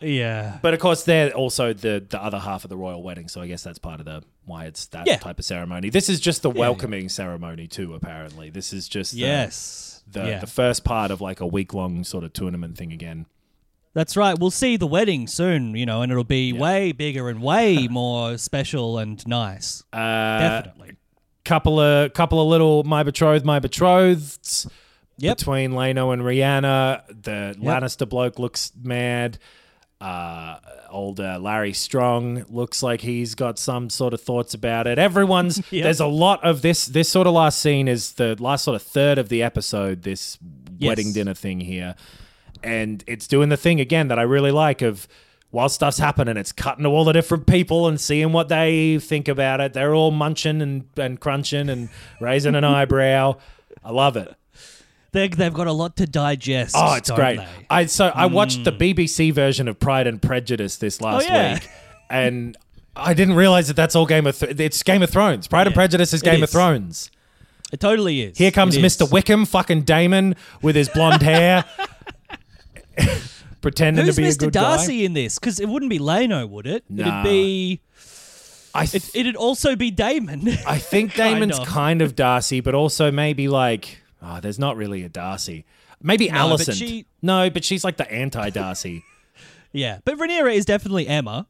[0.00, 0.58] yeah.
[0.62, 3.46] But of course, they're also the the other half of the royal wedding, so I
[3.46, 5.16] guess that's part of the why it's that Yeah.
[5.18, 5.90] type of ceremony.
[5.90, 7.94] This is just the welcoming ceremony too.
[7.94, 10.02] Apparently, this is just the, Yes.
[10.10, 10.38] the yeah.
[10.40, 13.26] the first part of like a week long sort of tournament thing again.
[13.96, 14.38] That's right.
[14.38, 18.36] We'll see the wedding soon, you know, and it'll be way bigger and way more
[18.36, 19.82] special and nice.
[19.90, 19.96] Uh,
[20.38, 20.96] Definitely.
[21.46, 24.70] couple of couple of little my betrothed, my betrotheds
[25.18, 25.38] Yep.
[25.38, 27.22] between Laenor and Rhaenyra.
[27.22, 29.38] The Lannister bloke looks mad.
[29.98, 30.58] Uh,
[30.90, 34.98] old uh, Larry Strong looks like he's got some sort of thoughts about it.
[34.98, 35.84] Everyone's Yep.
[35.84, 36.84] there's a lot of this.
[36.84, 40.02] This sort of last scene is the last sort of third of the episode.
[40.02, 40.36] This
[40.78, 40.88] Yes.
[40.88, 41.94] wedding dinner thing here,
[42.66, 45.08] and it's doing the thing again that I really like of.
[45.50, 49.28] While stuff's happening, it's cutting to all the different people and seeing what they think
[49.28, 49.72] about it.
[49.72, 51.88] They're all munching and, and crunching and
[52.20, 53.36] raising an eyebrow.
[53.82, 54.34] I love it.
[55.12, 56.74] They, they've got a lot to digest.
[56.76, 57.38] Oh, it's great.
[57.38, 57.46] they?
[57.70, 58.78] I so I watched the hmm.
[58.78, 61.54] BBC version of Pride and Prejudice this oh, last Oh, yeah.
[61.54, 61.68] week,
[62.10, 62.58] and
[62.94, 65.46] I didn't realize that that's all Game of Th- it's Game of Thrones.
[65.46, 66.50] Pride and Prejudice is Game of.
[66.50, 67.10] Thrones.
[67.72, 68.38] It totally is.
[68.38, 68.82] Here comes is.
[68.82, 69.10] Mr.
[69.10, 71.64] Wickham, fucking Daemon with his blonde hair,
[73.60, 74.38] pretending Who's to be a Mr.
[74.40, 75.04] good Darcy guy.
[75.04, 75.38] in this?
[75.38, 76.84] Because it wouldn't be Laenor, would it?
[76.88, 77.20] Nah.
[77.20, 77.80] It'd be.
[78.74, 80.48] I th- It, it'd also be Daemon.
[80.66, 81.66] I think Kind Daemon's of.
[81.66, 85.64] kind of Darcy, but also maybe like oh, there's not really a Darcy.
[86.02, 86.78] Maybe No, but Alicent.
[86.78, 89.02] she- No, but she's like the anti-Darcy.
[89.72, 91.46] yeah, but Rhaenyra is definitely Emma,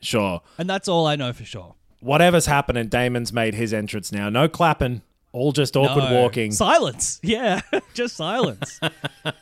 [0.00, 0.42] sure.
[0.56, 1.74] and that's all I know for sure.
[2.00, 4.28] whatever's happening, Daemon's made his entrance now.
[4.30, 6.20] No clapping, all just awkward No.
[6.22, 6.52] walking.
[6.52, 7.20] Silence.
[7.24, 7.60] Yeah,
[7.94, 8.80] just silence.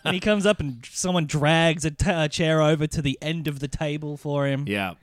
[0.04, 3.46] and he comes up and someone drags a t- a chair over to the end
[3.48, 4.64] of the table for him.
[4.66, 4.94] yeah.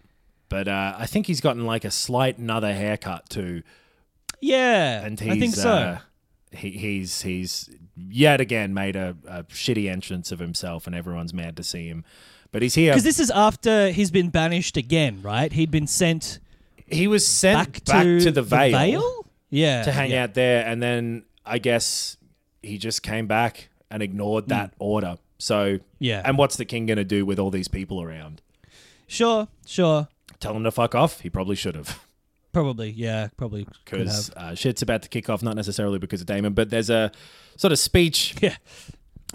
[0.49, 3.63] But uh, I think he's gotten like a slight another haircut too,
[4.39, 5.69] Yeah, and he's I think so.
[5.69, 5.97] uh,
[6.51, 11.57] he, he's he's yet again made a, a shitty entrance of himself, and everyone's mad
[11.57, 12.03] to see him.
[12.51, 12.91] But he's here.
[12.91, 15.51] Because this is after he's been banished again, right?
[15.51, 16.39] He'd been sent
[16.85, 19.22] he was sent back, to, the Vale,
[19.53, 20.23] Yeah, to hang yeah.
[20.23, 22.17] out there, and then I guess
[22.63, 25.17] he just came back and ignored that order.
[25.37, 25.81] So Mm.
[25.99, 26.21] Yeah.
[26.25, 28.41] and what's the king going to do with all these people around?
[29.07, 30.07] Sure, sure,
[30.39, 31.19] Tell him to fuck off.
[31.21, 31.99] He probably should have.
[32.51, 32.89] probably.
[32.89, 36.69] Yeah, probably because uh, shit's about to kick off, not necessarily because of Daemon, but
[36.69, 37.11] there's a
[37.55, 38.55] sort of speech Yeah,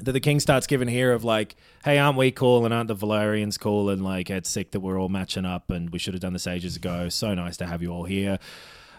[0.00, 2.96] that the king starts giving here of like, hey, aren't we cool and aren't the
[2.96, 3.88] Velaryons cool?
[3.90, 6.46] And like, it's sick that we're all matching up and we should have done this
[6.46, 7.08] ages ago.
[7.08, 8.38] So nice to have you all here.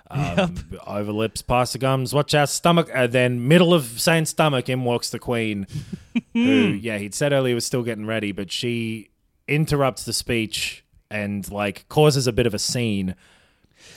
[0.10, 0.56] Um,
[0.88, 2.90] Over lips, past the gums, watch our stomach.
[2.94, 5.68] And then, middle of saying stomach, in walks the queen,
[6.34, 9.10] who, yeah, he'd said earlier was still getting ready, but she
[9.48, 13.16] interrupts the speech and like causes a bit of a scene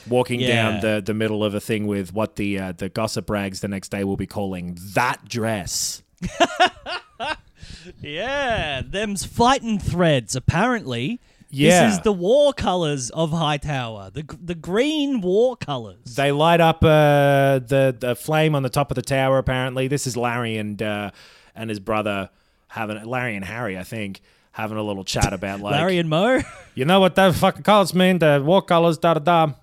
[0.07, 3.59] walking down the, the middle of a thing with what the uh, the gossip rags
[3.59, 6.01] the next day will be calling that dress.
[8.01, 8.81] yeah.
[8.85, 10.35] Them's fighting threads.
[10.35, 11.19] Apparently,
[11.53, 11.85] Yeah.
[11.85, 14.09] This is the war colors of Hightower.
[14.09, 16.15] The the green war colors.
[16.15, 19.37] They light up uh, the the flame on the top of the tower.
[19.37, 21.11] Apparently, this is Larry and uh,
[21.55, 22.31] and his brother
[22.69, 26.41] having Larry and Harry, I think, having a little chat about like Larry and Mo.
[26.75, 28.17] you know what the fucking colors mean?
[28.17, 29.53] The war colors, da da da.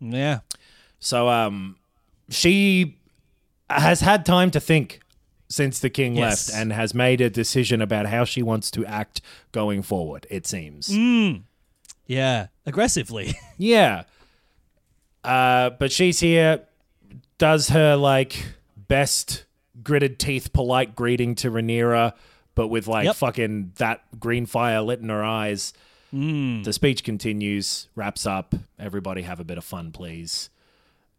[0.00, 0.38] yeah.
[1.00, 1.76] So um,
[2.30, 2.96] she
[3.68, 5.00] has had time to think
[5.48, 6.48] since the king Yes.
[6.50, 9.20] left and has made a decision about how she wants to act
[9.52, 10.26] going forward.
[10.30, 10.90] It seems.
[12.06, 12.46] Yeah.
[12.64, 13.34] Aggressively.
[13.58, 14.04] Yeah.
[15.24, 16.60] Uh, but she's here,
[17.38, 19.44] does her like best
[19.82, 22.12] gritted teeth, polite greeting to Rhaenyra,
[22.54, 23.16] but with like Yep.
[23.16, 25.72] fucking that green fire lit in her eyes.
[26.12, 28.54] The speech continues, wraps up.
[28.78, 30.48] Everybody have a bit of fun, please.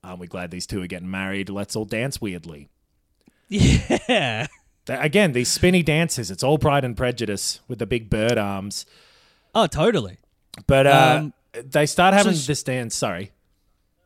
[0.03, 1.49] Aren't we glad these two are getting married?
[1.49, 2.69] Let's all dance weirdly.
[4.07, 4.47] Yeah.
[4.89, 6.31] Again, these spinny dances.
[6.31, 8.85] It's all Pride and Prejudice with the big bird arms.
[9.53, 10.17] Oh, totally.
[10.65, 11.33] But uh, Um,
[11.65, 12.95] they start having is- this dance.
[12.95, 13.31] Sorry.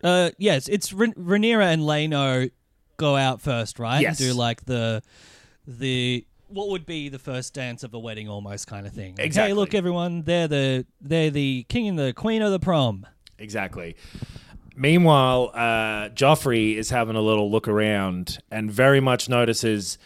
[0.04, 2.50] Uh, yes, it's Rhan- Rhaenyra and Laenor
[2.98, 4.02] go out first, right?
[4.02, 4.20] Yes.
[4.20, 5.04] And do like the
[5.68, 9.16] the what would be the first dance of a wedding, almost kind of thing.
[9.20, 9.50] Exactly.
[9.50, 13.06] Hey, look, everyone, they're the they're the king and the queen of the prom.
[13.38, 13.96] Exactly.
[14.76, 19.98] Meanwhile, uh, Joffrey is having a little look around and very much notices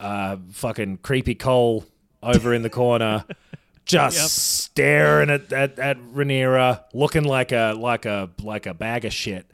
[0.00, 1.84] uh, fucking creepy Cole
[2.22, 3.24] over in the corner,
[3.84, 9.12] just staring at, at at Rhaenyra, looking like a like a like a bag of
[9.12, 9.50] shit.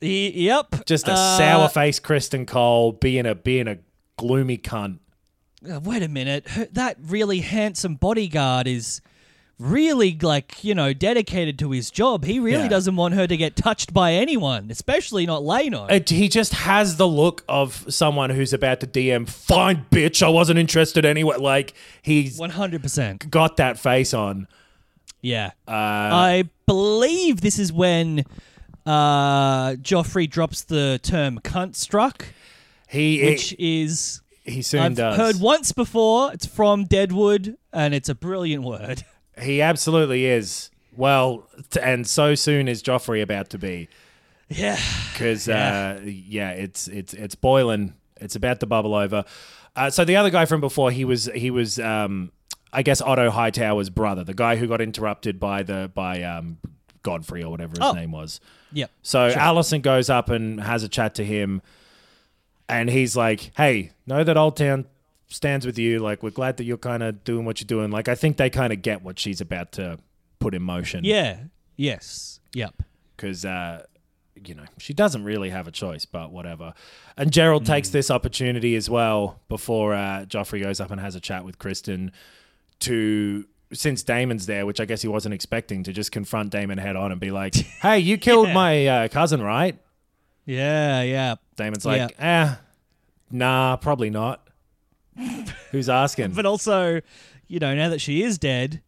[0.00, 0.86] Y- yep.
[0.86, 3.78] Just a Uh, sour faced Criston Cole being a being a
[4.16, 4.98] gloomy cunt.
[5.70, 6.46] uh, wait a minute.
[6.72, 9.00] That really handsome bodyguard is
[9.60, 12.24] really like you know dedicated to his job.
[12.24, 12.68] He really Yeah.
[12.68, 15.90] doesn't want her to get touched by anyone, especially not Laenor.
[15.90, 19.28] It, he just has the look of someone who's about to DM.
[19.28, 20.22] Fine, bitch.
[20.22, 21.36] I wasn't interested anyway.
[21.36, 23.30] Like he's One hundred percent.
[23.30, 24.48] got that face on.
[25.22, 25.48] Yeah.
[25.68, 28.24] Uh, I believe this is when
[28.86, 32.24] uh, Joffrey drops the term cunt struck,
[32.88, 34.22] he which he, is.
[34.42, 35.16] he soon I've does.
[35.18, 36.32] heard once before.
[36.32, 39.04] It's from Deadwood, and it's a brilliant word.
[39.40, 40.70] He absolutely is.
[40.96, 43.88] Well, t- and so soon is Joffrey about to be
[44.48, 44.78] Yeah.
[45.12, 45.96] because Yeah.
[45.98, 47.94] uh, yeah, it's it's it's boiling.
[48.20, 49.24] It's about to bubble over.
[49.76, 52.32] Uh, so the other guy from before, he was he was um,
[52.72, 56.58] I guess Otto Hightower's brother, the guy who got interrupted by the by um,
[57.02, 57.92] Godfrey or whatever his Oh.
[57.92, 58.40] name was.
[58.72, 58.90] Yep.
[59.02, 61.62] So Alicent goes up and has a chat to him,
[62.68, 64.86] and he's like, "Hey, know that Old Town
[65.30, 65.98] stands with you.
[66.00, 67.90] Like, we're glad that you're kind of doing what you're doing.
[67.90, 69.98] Like, I think they kind of get what she's about to
[70.38, 71.04] put in motion.
[71.04, 71.38] Yeah.
[71.76, 72.40] Yes.
[72.52, 72.82] Yep.
[73.16, 73.84] because uh,
[74.42, 76.74] you know she doesn't really have a choice, but whatever.
[77.16, 81.20] And Gerald takes this opportunity as well before uh, Joffrey goes up and has a
[81.20, 82.10] chat with Criston
[82.80, 83.46] to.
[83.72, 87.12] Since Daemon's there, which I guess he wasn't expecting, to just confront Daemon head on
[87.12, 88.54] and be like, "Hey, you killed Yeah.
[88.54, 89.78] my uh, cousin, right?"
[90.44, 91.02] Yeah.
[91.02, 91.36] Yeah.
[91.54, 92.56] Daemon's like, eh,
[93.30, 94.44] nah, probably not.
[95.70, 96.32] Who's asking?
[96.32, 97.00] But also,
[97.48, 98.80] you know, now that she is dead,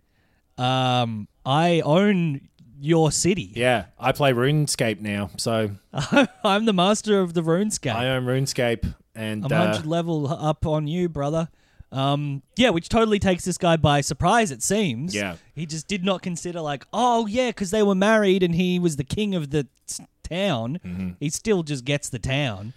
[0.59, 2.49] um, I own
[2.81, 3.53] your city.
[3.55, 5.71] yeah, I play RuneScape now, so
[6.45, 7.95] I'm the master of the RuneScape.
[7.95, 11.49] I own RuneScape, and I'm uh, 100 level up on you, brother.
[11.93, 15.15] Um, yeah, which totally takes this guy by surprise, it seems.
[15.15, 15.37] Yeah.
[15.55, 18.97] He just did not consider, like, oh, yeah, because they were married and he was
[18.97, 20.81] the king of the t- town.
[20.85, 21.11] Mm-hmm.
[21.21, 22.73] He still just gets the town.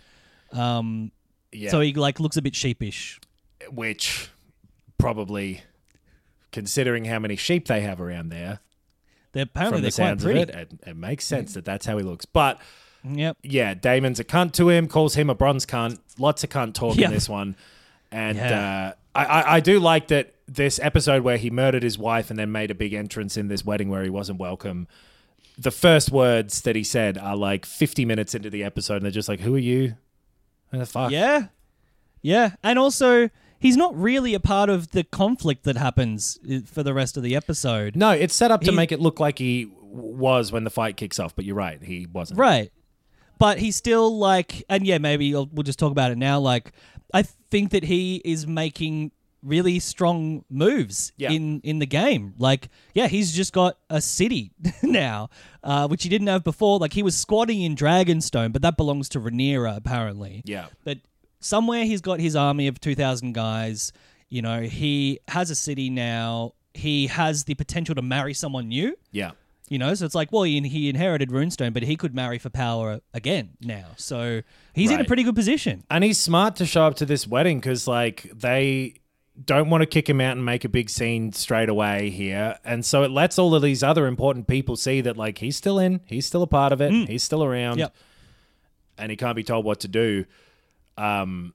[0.51, 1.11] Um,
[1.53, 3.21] yeah, So he, like, looks a bit sheepish.
[3.71, 4.29] Which
[4.97, 5.61] probably,
[6.51, 8.59] considering how many sheep they have around there,
[9.33, 10.41] They're, apparently from the they're quite sounds of pretty.
[10.41, 10.49] it,
[10.83, 12.25] it, it makes sense that that's how he looks.
[12.25, 12.59] But
[13.07, 13.37] Yep.
[13.43, 15.99] yeah, Daemon's a cunt to him, calls him a bronze cunt.
[16.17, 17.07] Lots of cunt talk Yeah.
[17.07, 17.55] in this one,
[18.11, 18.93] and Yeah.
[19.15, 22.37] uh, I, I I do like that this episode where he murdered his wife and
[22.39, 24.87] then made a big entrance in this wedding where he wasn't welcome.
[25.57, 29.11] The first words that he said are like 50 minutes into the episode, and they're
[29.11, 29.95] just like, "Who are you?
[30.71, 31.47] Who the fuck?" Yeah.
[32.21, 32.55] Yeah.
[32.63, 33.29] And also,
[33.59, 37.23] he's not really a part of the conflict that happens uh, for the rest of
[37.23, 37.95] the episode.
[37.95, 40.97] No, it's set up to He- make it look like he was when the fight
[40.97, 42.39] kicks off, but you're right, he wasn't.
[42.39, 42.71] Right.
[43.37, 46.39] But he's still like, and yeah, maybe we'll just talk about it now.
[46.39, 46.71] Like,
[47.13, 49.11] I think that he is making
[49.43, 51.31] really strong moves Yeah.
[51.31, 52.33] in in the game.
[52.39, 54.51] Like, yeah, he's just got a city
[54.81, 55.29] now,
[55.63, 56.79] uh, which he didn't have before.
[56.79, 60.41] Like, he was squatting in Dragonstone, but that belongs to Rhaenyra apparently.
[60.45, 60.67] Yeah.
[60.83, 60.99] But
[61.45, 63.91] somewhere he's got his army of two thousand guys.
[64.29, 66.53] You know, he has a city now.
[66.73, 68.97] He has the potential to marry someone new.
[69.11, 69.31] Yeah.
[69.69, 72.49] You know, so it's like, well, he, he inherited Runestone, but he could marry for
[72.49, 73.87] power again now.
[73.97, 74.41] So
[74.73, 75.07] he's in a Right.
[75.07, 75.83] pretty good position.
[75.89, 78.95] And he's smart to show up to this wedding because, like, they
[79.43, 82.57] don't want to kick him out and make a big scene straight away here.
[82.63, 85.79] And so it lets all of these other important people see that, like, he's still
[85.79, 87.07] in, he's still a part of it, mm.
[87.07, 87.95] he's still around, Yep.
[88.99, 90.25] and he can't be told what to do.
[90.97, 91.53] Um,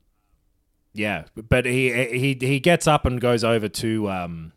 [0.92, 4.52] yeah, but he he he gets up and goes over to um,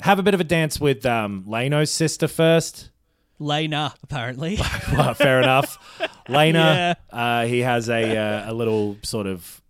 [0.00, 2.90] have a bit of a dance with um, Laenor's sister first.
[3.38, 4.58] Laena, apparently.
[4.92, 5.78] well, fair enough.
[6.28, 9.60] Laena, uh, he has a uh, a little sort of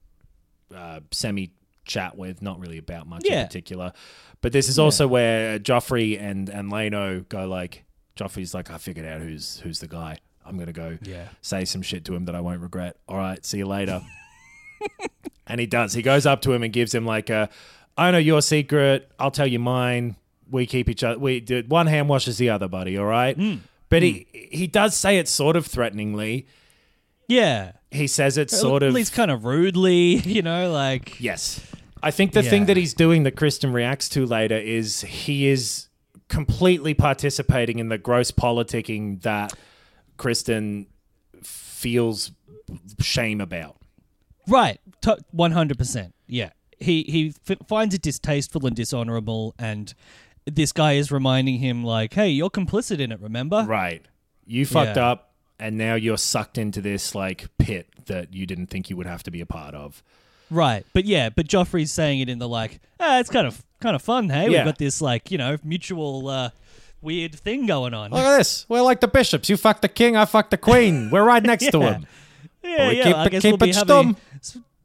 [0.75, 1.51] uh, semi
[1.85, 3.41] chat with, not really about much Yeah.
[3.41, 3.93] in particular.
[4.41, 7.85] But this is also where Joffrey and and Laenor go like,
[8.17, 10.19] Joffrey's like, I figured out who's who's the guy.
[10.47, 11.29] I'm gonna go Yeah.
[11.43, 12.97] say some shit to him that I won't regret.
[13.09, 14.03] All right, see you later.
[15.47, 15.93] and he does.
[15.95, 17.49] He goes up to him and gives him like a,
[17.97, 19.11] I know your secret.
[19.19, 20.17] I'll tell you mine.
[20.51, 21.19] we keep each other.
[21.19, 22.97] We do one hand washes the other, buddy.
[22.99, 23.37] All right.
[23.37, 23.55] Hmm.
[23.89, 26.47] But he he does say it sort of threateningly.
[27.29, 27.73] Yeah.
[27.91, 31.61] He says it sort At of least kind of rudely, you know, like Yes.
[32.03, 35.89] I think the thing that he's doing that Criston reacts to later is he is
[36.29, 39.53] completely participating in the gross politicking that
[40.17, 40.87] Criston
[41.43, 42.33] feels
[43.01, 43.77] shame about.
[44.49, 44.81] right,
[45.31, 46.15] one hundred percent.
[46.27, 49.93] Yeah, he he f- finds it distasteful and dishonorable, and
[50.45, 53.21] this guy is reminding him like, "Hey, you're complicit in it.
[53.21, 54.05] Remember?" Right.
[54.49, 55.11] You fucked Yeah.
[55.11, 59.07] up and now you're sucked into this like pit that you didn't think you would
[59.07, 60.05] have to be a part of.
[60.51, 63.97] Right, but yeah, but Joffrey's saying it in the like, ah, it's kind of kind
[63.97, 64.29] of fun.
[64.29, 64.59] Hey, Yeah.
[64.59, 66.51] we've got this like you know mutual uh,
[67.07, 68.11] weird thing going on.
[68.11, 68.67] Look at this.
[68.69, 69.49] We're like the bishops.
[69.49, 71.11] You fuck the king, I fuck the queen.
[71.11, 72.07] We're right next to him.
[72.63, 73.05] yeah, yeah.
[73.05, 74.17] keep I it- guess keep we'll be it having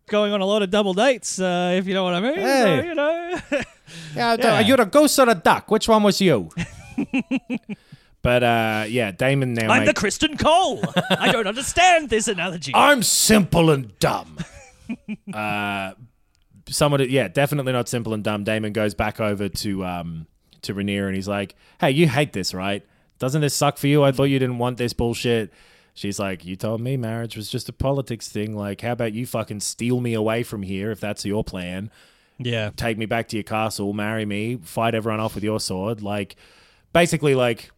[0.07, 2.35] going on a lot of double dates, uh, if you know what I mean.
[2.35, 3.39] So, you know,
[4.15, 4.59] Yeah, Yeah.
[4.59, 5.71] you're a goose or a duck.
[5.71, 6.49] Which one was you?
[8.21, 9.71] but uh, yeah, Daemon now.
[9.71, 10.81] I'm the make- Criston Cole.
[11.09, 12.71] I don't understand this analogy.
[12.75, 14.37] I'm simple and dumb.
[15.33, 15.93] uh,
[16.69, 18.43] someone, yeah, definitely not simple and dumb.
[18.43, 20.27] Daemon goes back over to um
[20.63, 22.85] to Rhaenyra and he's like, "Hey, you hate this, right?
[23.19, 24.03] Doesn't this suck for you?
[24.03, 25.51] I thought you didn't want this bullshit."
[25.93, 28.55] She's like, "You told me marriage was just a politics thing.
[28.55, 31.91] Like, how about you fucking steal me away from here if that's your plan?
[32.39, 36.01] yeah, Take me back to your castle, marry me, fight everyone off with your sword.
[36.01, 36.35] Like,
[36.93, 37.71] basically, like."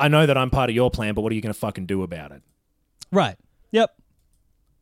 [0.00, 1.86] I know that I'm part of your plan, but what are you going to fucking
[1.86, 2.42] do about it?
[3.10, 3.34] right.
[3.72, 3.90] Yep.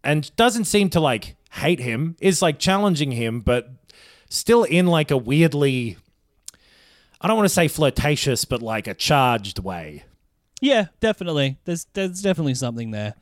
[0.05, 3.71] and doesn't seem to like hate him is like challenging him but
[4.29, 5.97] still in like a weirdly
[7.27, 10.05] i don't want to say flirtatious but like a charged way
[10.61, 11.59] Yeah, definitely.
[11.67, 13.15] There's there's definitely something there.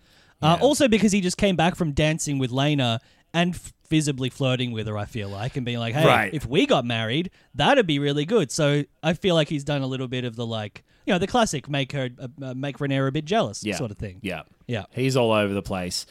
[0.42, 3.00] Uh, also, because he just came back from dancing with Laena
[3.32, 6.32] and f- visibly flirting with her, I feel like, and being like, "Hey, Right.
[6.34, 9.86] if we got married, that'd be really good." So I feel like he's done a
[9.86, 13.08] little bit of the like, you know, the classic make her uh, uh, make Rhaenyra
[13.08, 14.20] a bit jealous yeah sort of thing.
[14.22, 14.84] yeah Yeah.
[14.92, 16.06] he's all over the place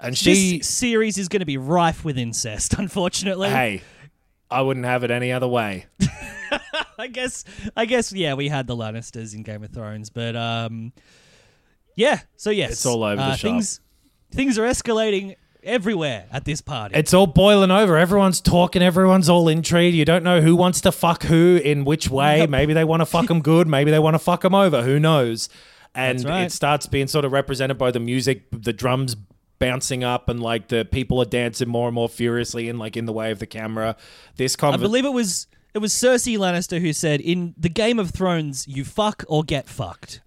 [0.00, 3.48] and she This series is going to be rife with incest, unfortunately.
[3.48, 3.82] hey
[4.50, 5.86] i wouldn't have it any other way
[6.98, 7.44] I guess
[7.76, 10.92] I guess yeah, we had the Lannisters in Game of Thrones, but um
[11.94, 12.72] yeah, so yes.
[12.72, 13.40] It's all over the uh, shop.
[13.40, 13.80] Things
[14.30, 16.94] things are escalating everywhere at this party.
[16.94, 20.92] it's all boiling over everyone's talking everyone's all intrigued you don't know who wants to
[20.92, 24.14] fuck who in which way maybe they want to fuck them good maybe they want
[24.14, 25.48] to fuck them over who knows
[25.96, 26.44] and right.
[26.44, 29.16] it starts being sort of represented by the music the drums
[29.58, 33.04] bouncing up and like the people are dancing more and more furiously and like in
[33.04, 33.96] the way of the camera
[34.36, 35.48] this I conver- believe it was
[35.78, 39.68] it was Cersei Lannister who said in the Game of Thrones you fuck or get
[39.68, 40.20] fucked.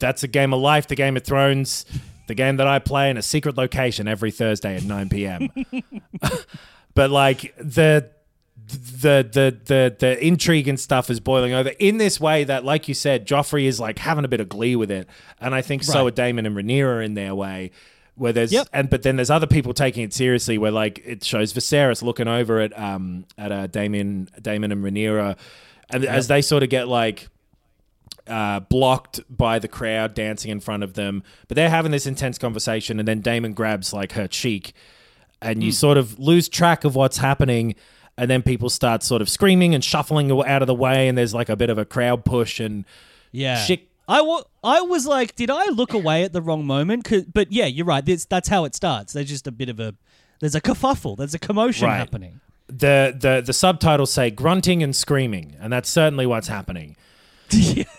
[0.00, 1.84] that's a game of life the game of thrones
[2.26, 5.48] the game that i play in a secret location every thursday at 9 p.m
[6.94, 8.10] but like the
[8.66, 12.88] the the the the intrigue and stuff is boiling over in this way that like
[12.88, 15.08] you said joffrey is like having a bit of glee with it
[15.40, 16.08] and i think so Right.
[16.08, 17.70] are daemon and Rhaenyra in their way
[18.20, 18.68] where there's Yep.
[18.72, 22.28] and but then there's other people taking it seriously where like it shows Viserys looking
[22.28, 25.36] over at um at uh, Daemon Daemon and Rhaenyra
[25.90, 27.28] and as they sort of get like
[28.26, 31.22] uh, blocked by the crowd dancing in front of them.
[31.48, 34.72] But they're having this intense conversation, and then Daemon grabs like her cheek,
[35.42, 37.74] and you sort of lose track of what's happening.
[38.16, 41.34] And then people start sort of screaming and shuffling out of the way, and there's
[41.34, 42.84] like a bit of a crowd push, and
[43.32, 43.56] Yeah.
[43.56, 43.88] Shit.
[44.10, 47.08] I wa- I was like, did I look away at the wrong moment?
[47.32, 48.04] but yeah, you're right.
[48.04, 49.12] This, that's how it starts.
[49.12, 49.94] There's just a bit of a
[50.40, 51.16] there's a kerfuffle.
[51.16, 51.96] There's a commotion Right.
[51.98, 52.40] happening.
[52.66, 56.96] the the the subtitles say grunting and screaming, and that's certainly what's happening.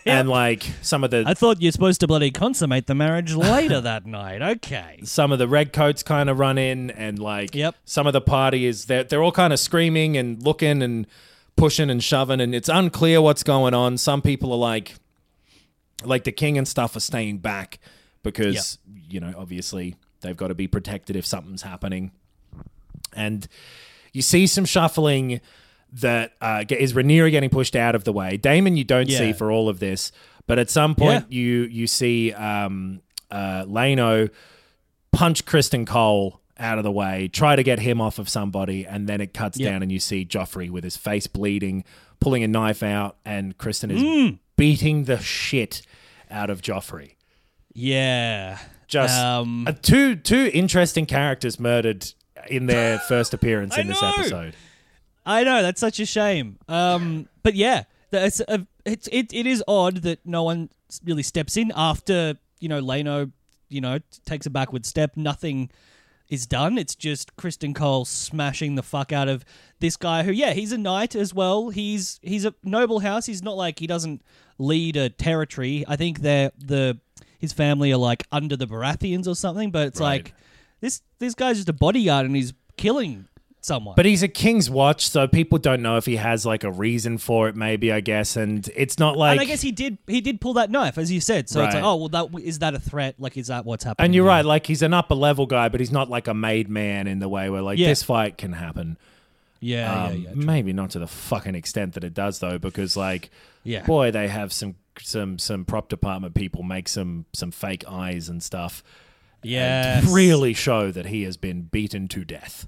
[0.05, 3.79] And like some of the I thought you're supposed to bloody consummate the marriage later
[3.91, 4.41] that night.
[4.41, 5.01] Okay.
[5.03, 7.75] some of the red coats kind of run in and like Yep.
[7.85, 11.05] some of the party is they're, they're all kind of screaming and looking and
[11.55, 14.95] pushing and shoving and it's unclear what's going on some people are like
[16.03, 17.79] like the king and stuff are staying back
[18.23, 18.77] because
[19.09, 22.11] you know obviously they've got to be protected if something's happening
[23.15, 23.47] and
[24.13, 25.41] you see some shuffling
[25.93, 28.37] that uh, is Rhaenyra getting pushed out of the way.
[28.37, 29.17] Daemon, you don't Yeah.
[29.17, 30.11] see for all of this,
[30.47, 34.29] but at some point you you see um, uh, Laenor
[35.11, 39.07] punch Criston Cole out of the way, try to get him off of somebody, and
[39.09, 39.71] then it cuts Yeah.
[39.71, 41.83] down and you see Joffrey with his face bleeding,
[42.19, 44.39] pulling a knife out, and Criston is Mm.
[44.55, 45.81] Beating the shit
[46.29, 47.15] out of Joffrey.
[47.73, 48.59] Yeah.
[48.87, 52.11] Just Um, uh, two two interesting characters murdered
[52.49, 54.09] in their first appearance in this know.
[54.09, 54.55] episode.
[55.25, 56.57] I know that's such a shame.
[56.67, 60.69] Um, but yeah, that's a, it's it, it is odd that no one
[61.05, 63.31] really steps in after you know Laenor,
[63.69, 65.15] you know, takes a backward step.
[65.15, 65.69] Nothing
[66.31, 66.79] is done.
[66.79, 69.45] It's just Criston Cole smashing the fuck out of
[69.79, 71.69] this guy who, yeah, he's a knight as well.
[71.69, 73.27] He's he's a noble house.
[73.27, 74.23] He's not like he doesn't
[74.57, 75.83] lead a territory.
[75.87, 76.99] I think they're the
[77.37, 79.69] his family are like under the Baratheons or something.
[79.71, 80.23] But it's Right.
[80.23, 80.33] like
[80.79, 83.27] this this guy's just a bodyguard and he's killing
[83.61, 83.95] someone.
[83.95, 87.17] But he's a King's Watch, so people don't know if he has like a reason
[87.17, 87.55] for it.
[87.55, 89.31] Maybe I guess, and it's not like.
[89.33, 91.47] and I guess he did he did pull that knife as you said.
[91.49, 91.81] So it's Right.
[91.81, 93.15] like, oh well, that is that a threat?
[93.19, 94.05] Like, is that what's happening?
[94.05, 94.29] And you're here?
[94.29, 97.19] right, like he's an upper level guy, but he's not like a made man in
[97.19, 97.87] the way where like Yeah.
[97.87, 98.97] this fight can happen.
[99.63, 100.33] Yeah, Um, yeah, yeah.
[100.35, 103.29] maybe not to the fucking extent that it does though, because like,
[103.63, 103.83] Yeah.
[103.85, 108.41] boy, they have some some some prop department people make some some fake eyes and
[108.41, 108.83] stuff.
[109.43, 110.03] Yes.
[110.03, 112.67] and really show that he has been beaten to death.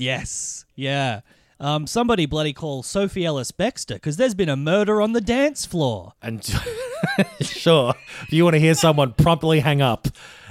[0.00, 0.64] Yes.
[0.74, 1.20] Yeah.
[1.60, 5.66] Um, somebody bloody call Sophie Ellis Bextor because there's been a murder on the dance
[5.66, 6.14] floor.
[6.22, 6.42] And
[7.42, 7.92] sure,
[8.22, 10.08] if you want to hear someone promptly hang up,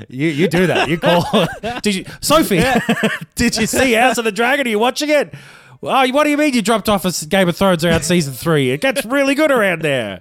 [0.08, 0.88] you you do that.
[0.88, 1.26] You call.
[1.82, 2.62] did you, Sophie?
[3.36, 4.68] did you see House of the Dragon?
[4.68, 5.34] Are you watching it?
[5.82, 8.70] Oh, what do you mean you dropped off a Game of Thrones around season three?
[8.70, 10.20] It gets really good around there.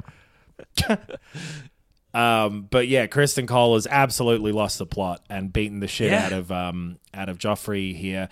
[2.14, 6.26] um, but yeah, Criston Cole has absolutely lost the plot and beaten the shit Yeah.
[6.26, 8.28] out of um out of Joffrey here.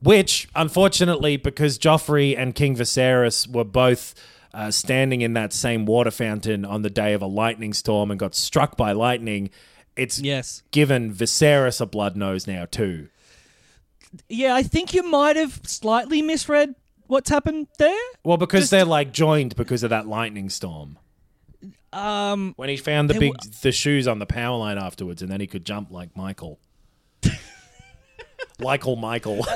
[0.00, 4.14] Which, unfortunately, because Joffrey and King Viserys were both
[4.54, 8.18] uh, standing in that same water fountain on the day of a lightning storm and
[8.20, 9.50] got struck by lightning,
[9.96, 10.62] it's Yes.
[10.70, 13.08] given Viserys a blood nose now too.
[14.28, 16.74] Yeah, I think you might have slightly misread
[17.06, 17.94] what's happened there.
[18.24, 20.98] Well, because Just- they're like joined because of that lightning storm.
[21.92, 25.30] Um, When he found the big were- the shoes on the power line afterwards, and
[25.30, 26.58] then he could jump like Michael.
[28.58, 29.46] Michael, Michael.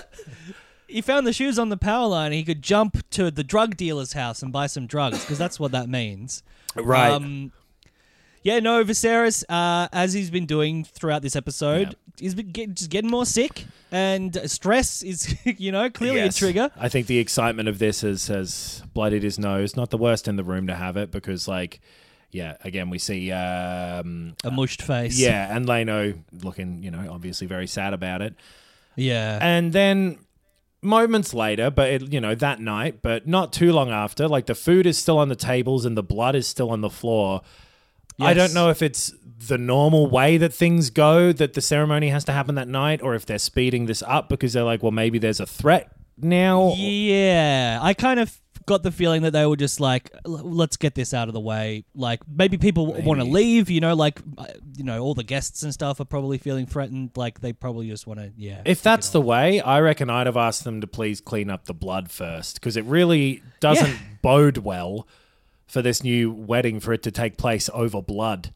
[0.88, 2.32] he found the shoes on the power line.
[2.32, 5.72] He could jump to the drug dealer's house and buy some drugs because that's what
[5.72, 6.42] that means.
[6.74, 7.10] Right.
[7.10, 7.52] Um,
[8.42, 12.88] yeah, no, Viserys, uh, as he's been doing throughout this episode, he's been get, just
[12.88, 16.36] getting more sick, and stress is, you know, clearly Yes.
[16.36, 16.70] a trigger.
[16.76, 19.76] I think the excitement of this has has blooded his nose.
[19.76, 21.80] Not the worst in the room to have it because, like,
[22.30, 25.18] yeah, again we see, um, A mushed face.
[25.20, 28.34] yeah, and Leno looking, you know, obviously very sad about it.
[28.96, 29.38] Yeah.
[29.40, 30.18] And then
[30.82, 34.54] moments later, but it, you know that night, but not too long after, like the
[34.54, 37.42] food is still on the tables and the blood is still on the floor.
[38.18, 42.24] I don't know if it's the normal way that things go that the ceremony has
[42.24, 45.18] to happen that night, or if they're speeding this up because they're like, well, maybe
[45.18, 46.74] there's a threat now.
[46.76, 48.38] Yeah, I kind of
[48.70, 51.84] got the feeling that they were just like, let's get this out of the way.
[51.94, 53.68] Like maybe people want to leave.
[53.68, 54.46] You know, like uh,
[54.78, 57.10] you know, all the guests and stuff are probably feeling threatened.
[57.16, 58.62] Like they probably just want to, yeah.
[58.64, 61.74] If that's the way, I reckon I'd have asked them to please clean up the
[61.74, 63.98] blood first because it really doesn't Yeah.
[64.22, 65.06] bode well
[65.66, 68.54] for this new wedding for it to take place over blood.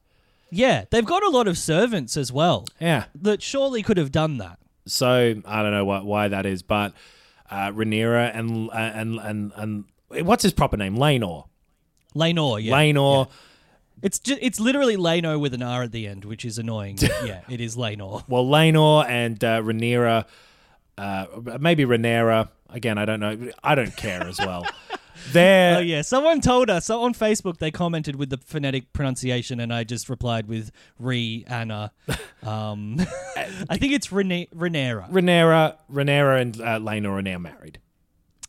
[0.51, 3.05] yeah, they've got a lot of servants as well Yeah.
[3.21, 4.59] that surely could have done that.
[4.87, 6.93] So I don't know what why that is, but
[7.51, 9.85] uh, Rhaenyra and uh, and and and
[10.23, 10.97] what's his proper name?
[10.97, 11.47] Laenor.
[12.15, 12.73] Laenor, yeah.
[12.73, 13.29] Laenor.
[14.03, 16.97] It's just, it's literally Lano with an R at the end, which is annoying.
[17.01, 18.23] but yeah, it is Laenor.
[18.29, 20.27] Well, Laenor and uh, Rhaenyra,
[20.99, 21.27] uh,
[21.59, 22.49] maybe Rhaenyra.
[22.69, 23.51] Again, I don't know.
[23.63, 24.67] I don't care as well.
[25.33, 27.59] They're Oh yeah, someone told us so on Facebook.
[27.59, 31.93] They commented with the phonetic pronunciation, and I just replied with "re Anna."
[32.43, 32.99] Um,
[33.71, 35.11] I think it's Rene- Renera.
[35.11, 37.79] Rhaenyra, Rhaenyra and uh, Laenor are now married.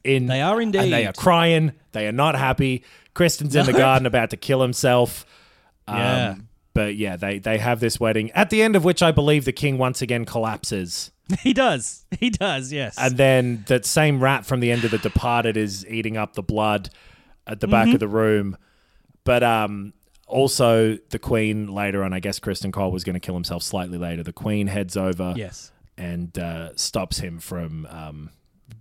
[0.06, 1.74] In They are and they are crying.
[1.92, 2.84] They are not happy.
[3.16, 5.26] Criston's in the garden about to kill himself.
[5.88, 6.36] Um, Yeah.
[6.74, 9.54] But yeah, they they have this wedding at the end of which I believe the
[9.54, 11.12] king once again collapses.
[11.42, 12.06] He does.
[12.20, 12.72] He does.
[12.72, 12.96] Yes.
[13.00, 16.44] And then that same rat from the end of The Departed is eating up the
[16.44, 16.90] blood
[17.48, 17.72] at the Mm-hmm.
[17.72, 18.58] back of the room.
[19.24, 19.94] But um,
[20.28, 23.98] also, the Queen later on, I guess Criston Cole was going to kill himself slightly
[23.98, 24.22] later.
[24.22, 25.72] The Queen heads over yes.
[25.98, 28.30] and uh, stops him from um,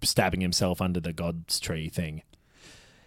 [0.02, 2.22] stabbing himself under the God's tree thing.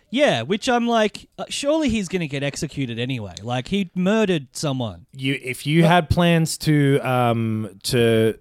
[0.09, 3.35] Yeah, which I'm like, uh, surely he's going to get executed anyway.
[3.43, 5.05] Like he murdered someone.
[5.13, 8.39] You, if you had plans to um, to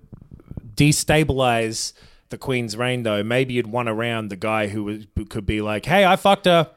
[0.77, 1.93] destabilize
[2.29, 5.61] the Queen's reign, though, maybe you'd want around the guy who, was, who could be
[5.61, 6.71] like, "Hey, I fucked her."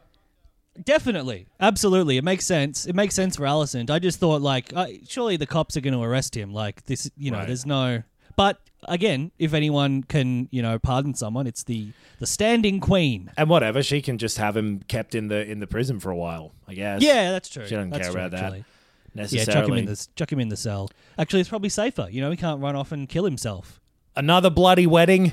[0.84, 2.86] Definitely, absolutely, it makes sense.
[2.86, 3.90] It makes sense for Alicent.
[3.90, 6.54] I just thought, like, uh, surely the cops are going to arrest him.
[6.54, 7.48] Like this, you know, Right.
[7.48, 8.04] there's no.
[8.36, 13.32] But again, if anyone can, you know, pardon someone, it's the the standing queen.
[13.38, 16.16] and whatever she can just have him kept in the in the prison for a
[16.18, 17.66] while i guess Yeah, that's true.
[17.66, 18.58] she doesn't That's care true, about that actually.
[18.60, 20.90] Yeah, necessarily chuck him in the chuck him in the cell.
[21.18, 22.08] Actually, it's probably safer.
[22.12, 23.80] You know, he can't run off and kill himself.
[24.16, 25.32] another bloody wedding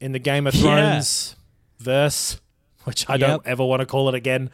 [0.00, 0.62] in the game of Yeah.
[0.62, 1.36] thrones
[1.78, 2.40] verse
[2.84, 4.50] which i don't ever want to call it again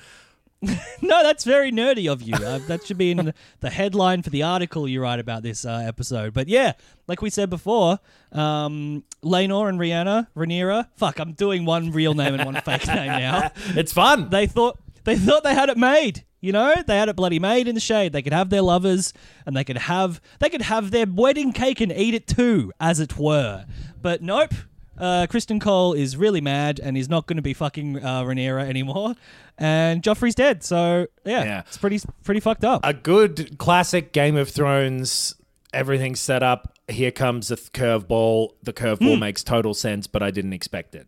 [1.02, 2.34] No, that's very nerdy of you.
[2.34, 5.84] Uh, that should be in the, headline for the article you write about this uh,
[5.86, 6.32] episode.
[6.32, 6.72] But yeah,
[7.06, 7.98] like we said before,
[8.32, 10.88] um, Laenor and Rihanna, Rhaenyra.
[10.96, 13.50] Fuck, I'm doing one real name and one fake name now.
[13.76, 14.30] It's fun.
[14.30, 16.24] They thought they thought they had it made.
[16.40, 18.12] You know, they had it bloody made in the shade.
[18.12, 19.12] They could have their lovers,
[19.44, 23.00] and they could have they could have their wedding cake and eat it too, as
[23.00, 23.66] it were.
[24.00, 24.54] But nope.
[24.98, 28.66] Uh, Criston Cole is really mad and is not going to be fucking uh, Rhaenyra
[28.68, 29.14] anymore,
[29.58, 30.62] and Joffrey's dead.
[30.64, 31.60] So yeah, Yeah.
[31.60, 32.80] it's pretty pretty fucked up.
[32.84, 35.34] a good classic Game of Thrones.
[35.72, 36.72] Everything's set up.
[36.88, 38.50] Here comes the th- curveball.
[38.62, 41.06] The curveball makes total sense, but I didn't expect it.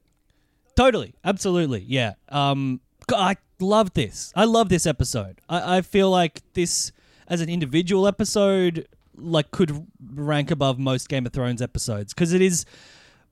[0.76, 2.14] Totally, absolutely, yeah.
[2.28, 4.32] Um, g- I love this.
[4.36, 5.40] I love this episode.
[5.48, 6.92] I, I feel like this,
[7.28, 8.86] as an individual episode,
[9.16, 12.64] like could rank above most Game of Thrones episodes because it is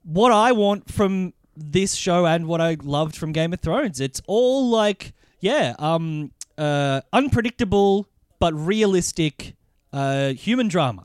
[0.06, 4.00] what I want from this show and what I loved from Game of Thrones.
[4.00, 8.06] It's all like, yeah, um, uh, unpredictable
[8.38, 9.54] but realistic
[9.92, 11.02] uh, human drama.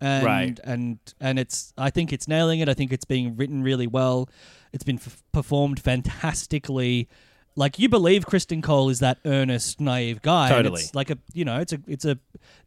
[0.00, 0.60] And, Right.
[0.64, 2.68] and and it's I think it's nailing it.
[2.68, 4.28] I think it's being written really well.
[4.72, 7.08] It's been f- performed fantastically.
[7.54, 10.48] Like you believe Criston Cole is that earnest, naive guy.
[10.48, 10.80] Totally.
[10.82, 12.18] it's like a you know it's a it's a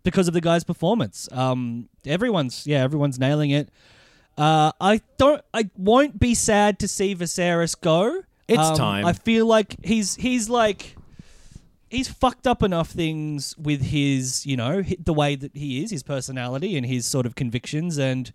[0.03, 1.27] because of the guy's performance.
[1.31, 3.67] Um, everyone's yeah everyone's nailing it.
[4.37, 5.41] Uh, I don't.
[5.53, 8.21] I won't be sad to see Viserys go.
[8.47, 9.05] It's Um, time.
[9.05, 10.95] I feel like he's he's like
[11.89, 16.03] he's fucked up enough things with his you know the way that he is, his
[16.03, 17.97] personality and his sort of convictions.
[17.97, 18.31] And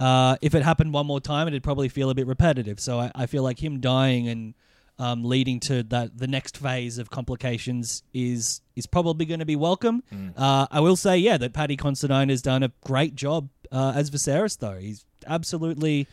[0.00, 2.80] uh, if it happened one more time, it'd probably feel a bit repetitive.
[2.80, 4.54] So I, I feel like him dying and
[5.02, 9.56] um, leading to that the next phase of complications is is probably going to be
[9.56, 10.02] welcome.
[10.36, 14.10] Uh, I will say, yeah, that Paddy Considine has done a great job uh, as
[14.10, 14.78] Viserys, though.
[14.78, 16.06] He's absolutely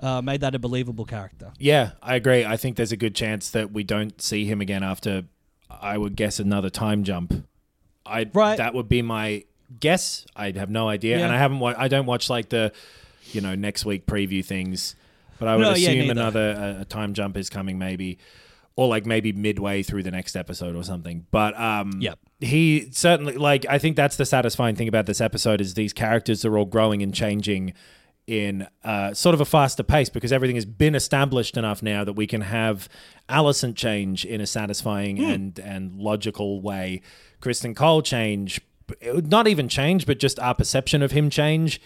[0.00, 1.52] uh, made that a believable character.
[1.58, 2.44] Yeah, I agree.
[2.44, 5.24] I think there's a good chance that we don't see him again after,
[5.70, 7.32] I would guess, another time jump.
[8.06, 8.56] I Right.
[8.58, 9.44] That would be my
[9.80, 10.26] guess.
[10.36, 11.24] I have no idea, Yeah.
[11.24, 11.60] and I haven't.
[11.60, 12.72] Wa- I don't watch like the,
[13.32, 14.94] you know, next week preview things,
[15.38, 16.12] but I would No, assume neither.
[16.12, 18.18] another a, a time jump is coming, maybe,
[18.76, 21.26] or like maybe midway through the next episode or something.
[21.30, 22.18] But um, Yep.
[22.40, 23.64] he certainly like.
[23.68, 27.02] I think that's the satisfying thing about this episode is these characters are all growing
[27.02, 27.72] and changing
[28.26, 32.14] in uh, sort of a faster pace because everything has been established enough now that
[32.14, 32.88] we can have
[33.28, 35.24] Alicent change in a satisfying Hmm.
[35.24, 37.02] and and logical way.
[37.42, 38.60] Criston Cole change,
[39.04, 41.80] not even change, but just our perception of him change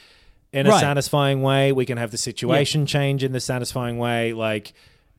[0.53, 0.81] in a Right.
[0.81, 1.73] satisfying way.
[1.73, 4.33] We can have the situation change in the satisfying way.
[4.33, 4.73] Like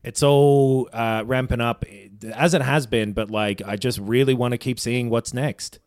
[0.03, 1.83] it's all uh, ramping up
[2.33, 5.79] as it has been, but like I just really want to keep seeing what's next.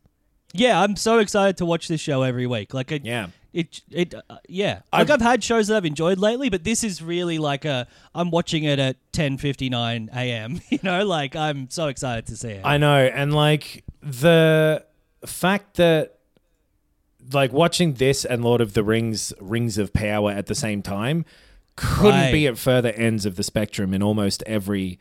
[0.53, 2.75] Yeah, I'm so excited to watch this show every week.
[2.75, 3.29] Like, it, Yeah.
[3.53, 4.81] it, it, uh, yeah.
[4.93, 7.87] Like I've- I've, had shows that I've enjoyed lately, but this is really like a.
[8.13, 10.61] I'm watching it at 10:59 a.m.
[10.69, 12.61] You know, like I'm so excited to see it.
[12.63, 14.85] I know, and like the
[15.25, 16.19] fact that
[17.31, 21.25] like watching this and Lord of the Rings Rings of Power at the same time
[21.75, 22.31] couldn't Right.
[22.31, 24.99] be at further ends of the spectrum in almost every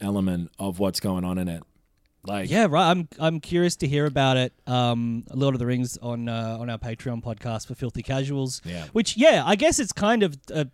[0.00, 1.62] element of what's going on in it.
[2.24, 2.88] Like yeah, right.
[2.88, 4.52] I'm I'm curious to hear about it.
[4.68, 8.62] Um, Lord of the Rings on uh, on our Patreon podcast for Filthy Casuals.
[8.64, 8.84] Yeah.
[8.92, 10.66] Which yeah, I guess it's kind of uh,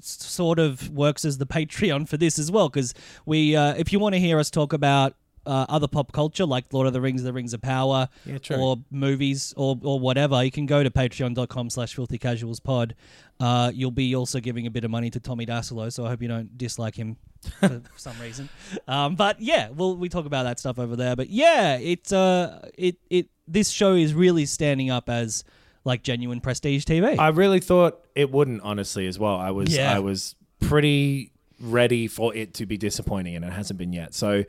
[0.00, 2.94] sort of works as the Patreon for this as well because
[3.26, 5.14] we uh, if you want to hear us talk about.
[5.48, 8.76] Uh, other pop culture like Lord of the Rings, The Rings of Power, Yeah, or
[8.90, 12.94] movies, or or whatever, you can go to patreon.com slash filthy casuals pod.
[13.40, 16.20] Uh, you'll be also giving a bit of money to Tommy Dasilo, so I hope
[16.20, 17.16] you don't dislike him
[17.60, 18.48] for some reason.
[18.86, 21.16] Um, but yeah, we'll we talk about that stuff over there.
[21.16, 25.44] But yeah, it's uh, it it this show is really standing up as
[25.84, 27.18] like genuine prestige TV.
[27.18, 29.36] I really thought it wouldn't, honestly, as well.
[29.36, 29.94] I was Yeah.
[29.96, 34.12] I was pretty ready for it to be disappointing, and it hasn't been yet.
[34.14, 34.44] So,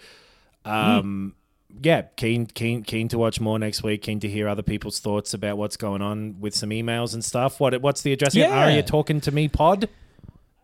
[0.65, 1.35] um,
[1.81, 4.01] yeah, keen keen keen to watch more next week.
[4.01, 7.59] Keen to hear other people's thoughts about what's going on with some emails and stuff.
[7.59, 8.35] What what's the address?
[8.35, 8.67] Yeah.
[8.67, 9.47] Are you talking to me?
[9.47, 9.87] Pod.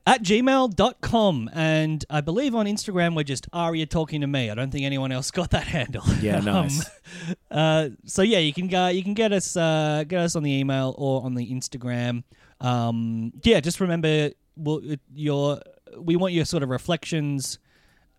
[0.08, 4.50] at gmail.com and I believe on Instagram we're just Arya talking to me.
[4.52, 6.04] I don't think anyone else got that handle.
[6.22, 6.90] Yeah, nice.
[7.28, 10.44] Um, uh, so yeah, you can go you can get us uh, get us on
[10.44, 12.24] the email or on the Instagram.
[12.62, 14.82] Um, yeah, just remember we'll,
[15.14, 15.62] your
[15.98, 17.60] we want your sort of reflections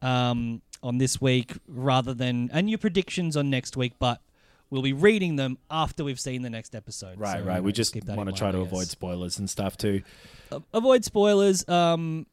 [0.03, 4.21] um, on this week rather than and your predictions on next week, but
[4.71, 7.19] we'll be reading them after we've seen the next episode.
[7.19, 7.59] Right, So, right.
[7.59, 10.03] uh, We just want to try to avoid spoilers and stuff too.
[10.73, 11.69] avoid spoilers.
[11.69, 12.27] Um,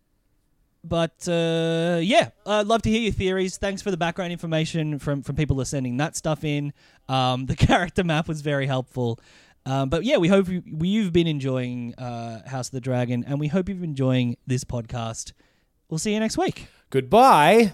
[0.84, 3.58] but uh, yeah, I'd love to hear your theories.
[3.58, 6.74] Thanks for the background information from from people who are sending that stuff in.
[7.10, 9.20] Um, the character map was very helpful.
[9.66, 13.40] Um, but yeah, we hope you, you've been enjoying uh, House of the Dragon, and
[13.40, 15.32] we hope you've been enjoying this podcast.
[15.90, 16.68] We'll see you next week.
[16.90, 17.74] Goodbye.